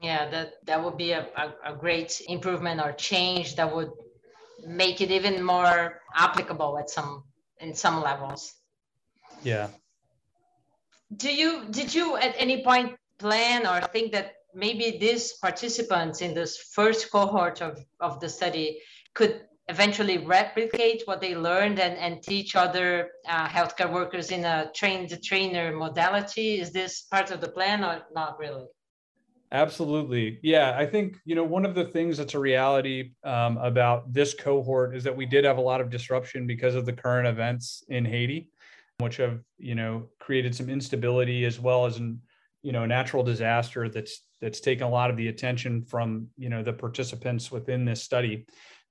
Yeah 0.00 0.28
that 0.30 0.54
that 0.64 0.82
would 0.82 0.96
be 0.96 1.12
a, 1.12 1.26
a, 1.36 1.72
a, 1.72 1.76
great 1.76 2.20
improvement 2.28 2.80
or 2.80 2.92
change 2.92 3.56
that 3.56 3.74
would 3.74 3.90
make 4.66 5.00
it 5.00 5.10
even 5.10 5.42
more 5.42 6.02
applicable 6.14 6.78
at 6.78 6.90
some 6.90 7.24
in 7.60 7.74
some 7.74 8.02
levels. 8.02 8.54
Yeah. 9.42 9.68
Do 11.16 11.32
you 11.32 11.66
did 11.70 11.94
you 11.94 12.16
at 12.16 12.34
any 12.36 12.64
point 12.64 12.96
plan 13.18 13.66
or 13.66 13.80
think 13.88 14.12
that 14.12 14.32
maybe 14.56 14.96
these 14.98 15.34
participants 15.34 16.22
in 16.22 16.32
this 16.34 16.56
first 16.72 17.12
cohort 17.12 17.60
of, 17.60 17.78
of 18.00 18.18
the 18.20 18.28
study 18.28 18.80
could 19.14 19.42
eventually 19.68 20.18
replicate 20.18 21.02
what 21.04 21.20
they 21.20 21.36
learned 21.36 21.78
and, 21.78 21.96
and 21.98 22.22
teach 22.22 22.56
other 22.56 23.10
uh, 23.28 23.46
healthcare 23.46 23.92
workers 23.92 24.30
in 24.30 24.44
a 24.44 24.70
trained 24.74 25.12
trainer 25.22 25.76
modality. 25.76 26.60
Is 26.60 26.72
this 26.72 27.02
part 27.02 27.30
of 27.30 27.40
the 27.40 27.48
plan 27.48 27.84
or 27.84 28.02
not 28.14 28.38
really? 28.38 28.64
Absolutely. 29.52 30.40
Yeah 30.42 30.74
i 30.76 30.84
think 30.84 31.18
you 31.24 31.36
know 31.36 31.44
one 31.44 31.64
of 31.64 31.74
the 31.76 31.84
things 31.84 32.16
that's 32.18 32.34
a 32.34 32.38
reality 32.38 33.12
um, 33.22 33.58
about 33.58 34.12
this 34.12 34.34
cohort 34.34 34.96
is 34.96 35.04
that 35.04 35.16
we 35.16 35.24
did 35.24 35.44
have 35.44 35.58
a 35.58 35.60
lot 35.60 35.80
of 35.80 35.88
disruption 35.88 36.48
because 36.48 36.74
of 36.74 36.84
the 36.84 36.92
current 36.92 37.28
events 37.28 37.84
in 37.88 38.04
haiti 38.04 38.50
which 38.98 39.18
have 39.18 39.38
you 39.56 39.76
know 39.76 40.08
created 40.18 40.52
some 40.52 40.68
instability 40.68 41.44
as 41.44 41.60
well 41.60 41.86
as 41.86 41.98
an 41.98 42.20
you 42.66 42.72
know 42.72 42.82
a 42.82 42.86
natural 42.86 43.22
disaster 43.22 43.88
that's 43.88 44.14
that's 44.40 44.60
taken 44.60 44.86
a 44.86 44.90
lot 44.90 45.10
of 45.10 45.16
the 45.16 45.28
attention 45.28 45.82
from 45.82 46.28
you 46.36 46.48
know 46.48 46.62
the 46.62 46.72
participants 46.72 47.44
within 47.50 47.84
this 47.84 48.02
study 48.02 48.46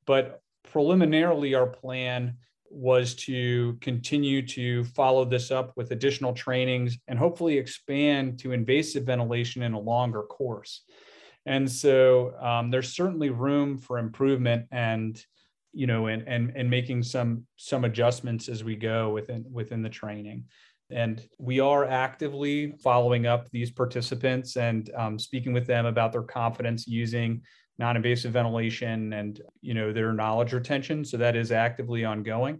but 0.05 0.41
preliminarily, 0.71 1.55
our 1.55 1.67
plan 1.67 2.37
was 2.69 3.15
to 3.15 3.77
continue 3.79 4.45
to 4.45 4.83
follow 4.83 5.23
this 5.23 5.51
up 5.51 5.71
with 5.77 5.91
additional 5.91 6.33
trainings 6.33 6.97
and 7.07 7.17
hopefully 7.17 7.57
expand 7.57 8.39
to 8.39 8.51
invasive 8.51 9.05
ventilation 9.05 9.61
in 9.61 9.73
a 9.73 9.79
longer 9.79 10.23
course. 10.23 10.83
And 11.45 11.69
so 11.71 12.33
um, 12.41 12.71
there's 12.71 12.93
certainly 12.93 13.29
room 13.29 13.77
for 13.77 13.99
improvement 13.99 14.65
and 14.71 15.23
you 15.71 15.87
know 15.87 16.07
and 16.07 16.25
and 16.27 16.53
and 16.55 16.69
making 16.69 17.03
some 17.03 17.45
some 17.57 17.83
adjustments 17.83 18.47
as 18.47 18.63
we 18.63 18.75
go 18.75 19.09
within 19.09 19.45
within 19.51 19.81
the 19.81 19.89
training 19.89 20.45
and 20.91 21.27
we 21.37 21.59
are 21.59 21.85
actively 21.85 22.73
following 22.83 23.25
up 23.25 23.49
these 23.51 23.71
participants 23.71 24.55
and 24.57 24.91
um, 24.95 25.17
speaking 25.17 25.53
with 25.53 25.67
them 25.67 25.85
about 25.85 26.11
their 26.11 26.23
confidence 26.23 26.87
using 26.87 27.41
non-invasive 27.77 28.31
ventilation 28.31 29.13
and 29.13 29.41
you 29.61 29.73
know 29.73 29.91
their 29.91 30.13
knowledge 30.13 30.53
retention. 30.53 31.03
So 31.03 31.17
that 31.17 31.35
is 31.35 31.51
actively 31.51 32.05
ongoing 32.05 32.59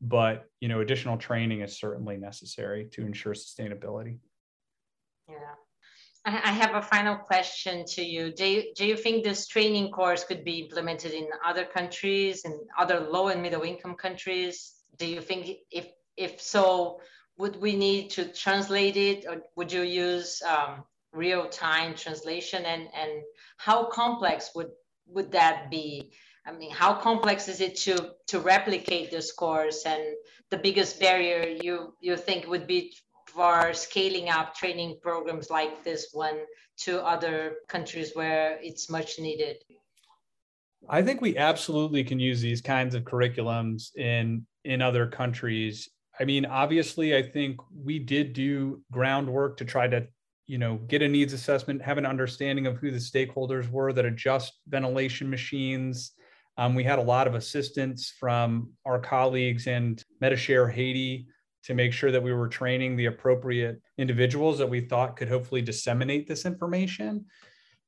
but 0.00 0.44
you 0.60 0.68
know 0.68 0.80
additional 0.80 1.16
training 1.16 1.60
is 1.60 1.78
certainly 1.78 2.16
necessary 2.16 2.86
to 2.92 3.02
ensure 3.02 3.34
sustainability. 3.34 4.18
Yeah. 5.28 5.34
I 6.28 6.50
have 6.50 6.74
a 6.74 6.82
final 6.82 7.14
question 7.16 7.84
to 7.90 8.02
you. 8.02 8.32
Do 8.32 8.44
you, 8.44 8.74
do 8.74 8.84
you 8.84 8.96
think 8.96 9.22
this 9.22 9.46
training 9.46 9.92
course 9.92 10.24
could 10.24 10.42
be 10.42 10.58
implemented 10.58 11.12
in 11.12 11.28
other 11.46 11.64
countries 11.64 12.44
and 12.44 12.54
other 12.76 12.98
low 12.98 13.28
and 13.28 13.40
middle 13.40 13.62
income 13.62 13.94
countries? 13.94 14.72
Do 14.98 15.06
you 15.06 15.20
think 15.20 15.58
if 15.70 15.86
if 16.16 16.40
so 16.40 16.98
would 17.38 17.60
we 17.60 17.76
need 17.76 18.10
to 18.10 18.24
translate 18.32 18.96
it? 18.96 19.24
Or 19.28 19.42
would 19.56 19.72
you 19.72 19.82
use 19.82 20.42
um, 20.42 20.84
real-time 21.12 21.94
translation? 21.94 22.64
And 22.64 22.88
and 22.94 23.22
how 23.56 23.84
complex 23.84 24.50
would 24.54 24.70
would 25.06 25.32
that 25.32 25.70
be? 25.70 26.12
I 26.46 26.52
mean 26.52 26.70
how 26.70 26.94
complex 26.94 27.48
is 27.48 27.60
it 27.60 27.76
to 27.84 28.12
to 28.28 28.40
replicate 28.40 29.10
this 29.10 29.32
course? 29.32 29.84
And 29.84 30.02
the 30.50 30.58
biggest 30.58 31.00
barrier 31.00 31.48
you 31.62 31.94
you 32.00 32.16
think 32.16 32.46
would 32.46 32.66
be 32.66 32.94
for 33.26 33.74
scaling 33.74 34.28
up 34.30 34.54
training 34.54 34.96
programs 35.02 35.50
like 35.50 35.84
this 35.84 36.08
one 36.12 36.38
to 36.78 37.04
other 37.04 37.56
countries 37.68 38.12
where 38.14 38.58
it's 38.62 38.88
much 38.88 39.18
needed? 39.18 39.56
I 40.88 41.02
think 41.02 41.20
we 41.20 41.36
absolutely 41.36 42.04
can 42.04 42.20
use 42.20 42.40
these 42.40 42.60
kinds 42.60 42.94
of 42.94 43.02
curriculums 43.04 43.94
in 43.96 44.46
in 44.64 44.82
other 44.82 45.06
countries. 45.06 45.90
I 46.18 46.24
mean, 46.24 46.46
obviously, 46.46 47.16
I 47.16 47.22
think 47.22 47.60
we 47.74 47.98
did 47.98 48.32
do 48.32 48.82
groundwork 48.90 49.58
to 49.58 49.64
try 49.64 49.86
to, 49.88 50.06
you 50.46 50.58
know, 50.58 50.76
get 50.76 51.02
a 51.02 51.08
needs 51.08 51.32
assessment, 51.32 51.82
have 51.82 51.98
an 51.98 52.06
understanding 52.06 52.66
of 52.66 52.76
who 52.76 52.90
the 52.90 52.98
stakeholders 52.98 53.70
were 53.70 53.92
that 53.92 54.04
adjust 54.04 54.60
ventilation 54.68 55.28
machines. 55.28 56.12
Um, 56.56 56.74
we 56.74 56.84
had 56.84 56.98
a 56.98 57.02
lot 57.02 57.26
of 57.26 57.34
assistance 57.34 58.12
from 58.18 58.72
our 58.86 58.98
colleagues 58.98 59.66
and 59.66 60.02
Medishare 60.22 60.72
Haiti 60.72 61.26
to 61.64 61.74
make 61.74 61.92
sure 61.92 62.12
that 62.12 62.22
we 62.22 62.32
were 62.32 62.48
training 62.48 62.96
the 62.96 63.06
appropriate 63.06 63.82
individuals 63.98 64.56
that 64.58 64.70
we 64.70 64.80
thought 64.80 65.16
could 65.16 65.28
hopefully 65.28 65.60
disseminate 65.60 66.26
this 66.26 66.46
information. 66.46 67.26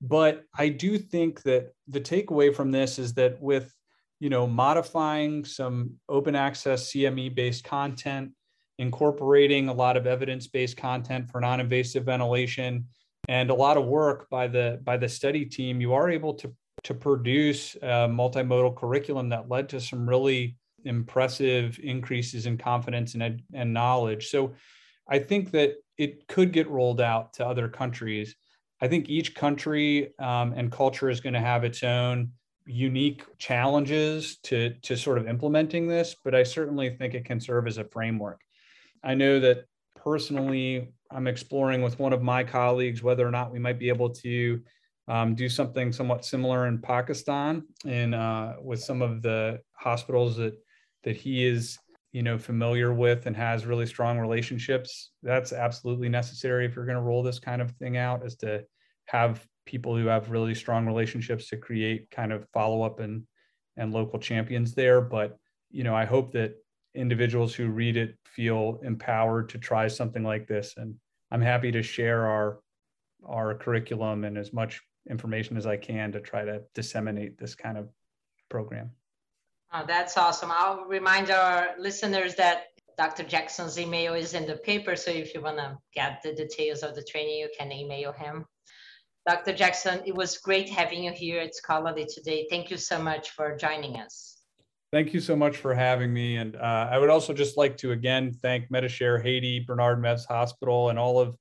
But 0.00 0.42
I 0.56 0.68
do 0.68 0.98
think 0.98 1.42
that 1.42 1.72
the 1.86 2.00
takeaway 2.00 2.54
from 2.54 2.72
this 2.72 2.98
is 2.98 3.14
that 3.14 3.40
with 3.40 3.72
you 4.20 4.30
know 4.30 4.46
modifying 4.46 5.44
some 5.44 5.92
open 6.08 6.34
access 6.34 6.90
CME 6.90 7.34
based 7.34 7.64
content, 7.64 8.32
incorporating 8.78 9.68
a 9.68 9.74
lot 9.74 9.96
of 9.96 10.06
evidence 10.06 10.46
based 10.46 10.76
content 10.76 11.30
for 11.30 11.40
non 11.40 11.60
invasive 11.60 12.04
ventilation, 12.04 12.86
and 13.28 13.50
a 13.50 13.54
lot 13.54 13.76
of 13.76 13.86
work 13.86 14.28
by 14.30 14.46
the 14.46 14.80
by 14.82 14.96
the 14.96 15.08
study 15.08 15.44
team, 15.44 15.80
you 15.80 15.94
are 15.94 16.10
able 16.10 16.34
to 16.34 16.52
to 16.84 16.94
produce 16.94 17.74
a 17.76 18.08
multimodal 18.08 18.76
curriculum 18.76 19.28
that 19.28 19.48
led 19.48 19.68
to 19.68 19.80
some 19.80 20.08
really 20.08 20.56
impressive 20.84 21.78
increases 21.82 22.46
in 22.46 22.56
confidence 22.56 23.14
and, 23.14 23.42
and 23.52 23.74
knowledge. 23.74 24.28
So 24.28 24.54
I 25.08 25.18
think 25.18 25.50
that 25.52 25.74
it 25.96 26.28
could 26.28 26.52
get 26.52 26.68
rolled 26.68 27.00
out 27.00 27.32
to 27.34 27.46
other 27.46 27.68
countries. 27.68 28.36
I 28.80 28.88
think 28.88 29.08
each 29.08 29.34
country 29.34 30.16
um, 30.18 30.52
and 30.56 30.70
culture 30.70 31.10
is 31.10 31.20
going 31.20 31.32
to 31.32 31.40
have 31.40 31.64
its 31.64 31.82
own 31.82 32.30
unique 32.68 33.24
challenges 33.38 34.36
to, 34.44 34.74
to 34.82 34.96
sort 34.96 35.18
of 35.18 35.26
implementing 35.26 35.88
this, 35.88 36.14
but 36.24 36.34
I 36.34 36.42
certainly 36.42 36.90
think 36.90 37.14
it 37.14 37.24
can 37.24 37.40
serve 37.40 37.66
as 37.66 37.78
a 37.78 37.84
framework. 37.84 38.40
I 39.02 39.14
know 39.14 39.40
that 39.40 39.64
personally, 39.96 40.92
I'm 41.10 41.26
exploring 41.26 41.82
with 41.82 41.98
one 41.98 42.12
of 42.12 42.22
my 42.22 42.44
colleagues 42.44 43.02
whether 43.02 43.26
or 43.26 43.30
not 43.30 43.52
we 43.52 43.58
might 43.58 43.78
be 43.78 43.88
able 43.88 44.10
to 44.10 44.60
um, 45.08 45.34
do 45.34 45.48
something 45.48 45.90
somewhat 45.90 46.24
similar 46.24 46.66
in 46.66 46.78
Pakistan 46.78 47.64
and 47.86 48.14
uh, 48.14 48.54
with 48.62 48.80
some 48.80 49.00
of 49.00 49.22
the 49.22 49.60
hospitals 49.72 50.36
that 50.36 50.54
that 51.04 51.16
he 51.16 51.46
is 51.46 51.78
you 52.12 52.22
know 52.22 52.36
familiar 52.36 52.92
with 52.92 53.26
and 53.26 53.36
has 53.36 53.64
really 53.64 53.86
strong 53.86 54.18
relationships 54.18 55.12
that's 55.22 55.52
absolutely 55.52 56.08
necessary 56.08 56.66
if 56.66 56.74
you're 56.74 56.84
going 56.84 56.96
to 56.96 57.02
roll 57.02 57.22
this 57.22 57.38
kind 57.38 57.62
of 57.62 57.70
thing 57.72 57.96
out 57.96 58.24
is 58.24 58.36
to 58.36 58.62
have 59.06 59.46
people 59.68 59.94
who 59.94 60.06
have 60.06 60.30
really 60.30 60.54
strong 60.54 60.86
relationships 60.86 61.48
to 61.48 61.56
create 61.58 62.10
kind 62.10 62.32
of 62.32 62.48
follow 62.54 62.82
up 62.82 63.00
and 63.00 63.22
and 63.76 63.92
local 63.92 64.18
champions 64.18 64.74
there 64.74 65.00
but 65.02 65.36
you 65.70 65.84
know 65.84 65.94
i 65.94 66.06
hope 66.06 66.32
that 66.32 66.54
individuals 66.94 67.54
who 67.54 67.68
read 67.68 67.96
it 67.96 68.16
feel 68.24 68.80
empowered 68.82 69.46
to 69.50 69.58
try 69.58 69.86
something 69.86 70.24
like 70.24 70.48
this 70.48 70.74
and 70.78 70.94
i'm 71.30 71.42
happy 71.42 71.70
to 71.70 71.82
share 71.82 72.26
our 72.26 72.60
our 73.28 73.54
curriculum 73.54 74.24
and 74.24 74.38
as 74.38 74.54
much 74.54 74.80
information 75.10 75.54
as 75.58 75.66
i 75.66 75.76
can 75.76 76.10
to 76.10 76.20
try 76.20 76.46
to 76.46 76.62
disseminate 76.74 77.36
this 77.36 77.54
kind 77.54 77.76
of 77.76 77.90
program 78.48 78.90
Oh, 79.70 79.84
that's 79.86 80.16
awesome. 80.16 80.50
I'll 80.50 80.86
remind 80.86 81.30
our 81.30 81.74
listeners 81.78 82.34
that 82.36 82.68
Dr. 82.96 83.22
Jackson's 83.22 83.78
email 83.78 84.14
is 84.14 84.32
in 84.32 84.46
the 84.46 84.56
paper. 84.56 84.96
So 84.96 85.10
if 85.10 85.34
you 85.34 85.42
want 85.42 85.58
to 85.58 85.76
get 85.94 86.22
the 86.22 86.32
details 86.34 86.82
of 86.82 86.94
the 86.94 87.02
training, 87.02 87.38
you 87.38 87.50
can 87.56 87.70
email 87.70 88.12
him. 88.12 88.46
Dr. 89.28 89.52
Jackson, 89.52 90.00
it 90.06 90.14
was 90.14 90.38
great 90.38 90.70
having 90.70 91.04
you 91.04 91.12
here 91.12 91.38
at 91.38 91.54
Scholarly 91.54 92.06
today. 92.06 92.46
Thank 92.48 92.70
you 92.70 92.78
so 92.78 92.98
much 92.98 93.28
for 93.32 93.54
joining 93.58 93.96
us. 93.96 94.38
Thank 94.90 95.12
you 95.12 95.20
so 95.20 95.36
much 95.36 95.58
for 95.58 95.74
having 95.74 96.14
me. 96.14 96.38
And 96.38 96.56
uh, 96.56 96.88
I 96.90 96.96
would 96.96 97.10
also 97.10 97.34
just 97.34 97.58
like 97.58 97.76
to 97.76 97.92
again 97.92 98.32
thank 98.32 98.70
Medishare 98.70 99.22
Haiti, 99.22 99.60
Bernard 99.60 99.98
Mevs 100.02 100.26
Hospital, 100.26 100.88
and 100.88 100.98
all 100.98 101.20
of 101.20 101.36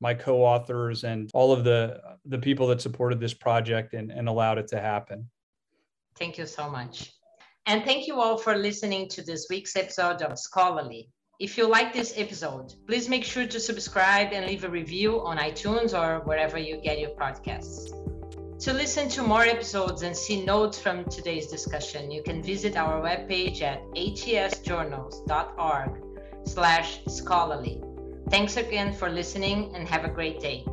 my 0.00 0.14
co-authors 0.14 1.04
and 1.04 1.30
all 1.34 1.52
of 1.52 1.62
the 1.62 2.00
the 2.24 2.38
people 2.38 2.66
that 2.68 2.80
supported 2.80 3.20
this 3.20 3.34
project 3.34 3.92
and, 3.92 4.10
and 4.10 4.30
allowed 4.30 4.56
it 4.56 4.68
to 4.68 4.80
happen. 4.80 5.28
Thank 6.18 6.38
you 6.38 6.46
so 6.46 6.70
much. 6.70 7.12
And 7.66 7.84
thank 7.84 8.06
you 8.06 8.18
all 8.18 8.38
for 8.38 8.56
listening 8.56 9.10
to 9.10 9.22
this 9.22 9.48
week's 9.50 9.76
episode 9.76 10.22
of 10.22 10.38
Scholarly. 10.38 11.10
If 11.38 11.58
you 11.58 11.68
like 11.68 11.92
this 11.92 12.14
episode, 12.16 12.72
please 12.86 13.10
make 13.10 13.22
sure 13.22 13.46
to 13.46 13.60
subscribe 13.60 14.32
and 14.32 14.46
leave 14.46 14.64
a 14.64 14.70
review 14.70 15.20
on 15.20 15.36
iTunes 15.36 15.92
or 15.92 16.20
wherever 16.24 16.56
you 16.56 16.78
get 16.78 16.98
your 16.98 17.10
podcasts. 17.10 17.90
To 18.60 18.72
listen 18.72 19.10
to 19.10 19.22
more 19.22 19.42
episodes 19.42 20.00
and 20.00 20.16
see 20.16 20.42
notes 20.42 20.80
from 20.80 21.04
today's 21.04 21.48
discussion, 21.48 22.10
you 22.10 22.22
can 22.22 22.42
visit 22.42 22.74
our 22.74 23.02
webpage 23.02 23.60
at 23.60 23.82
atsjournals.org 23.94 25.90
slash 26.46 27.00
scholarly. 27.06 27.82
Thanks 28.30 28.56
again 28.56 28.94
for 28.94 29.10
listening 29.10 29.74
and 29.74 29.86
have 29.86 30.06
a 30.06 30.08
great 30.08 30.40
day. 30.40 30.64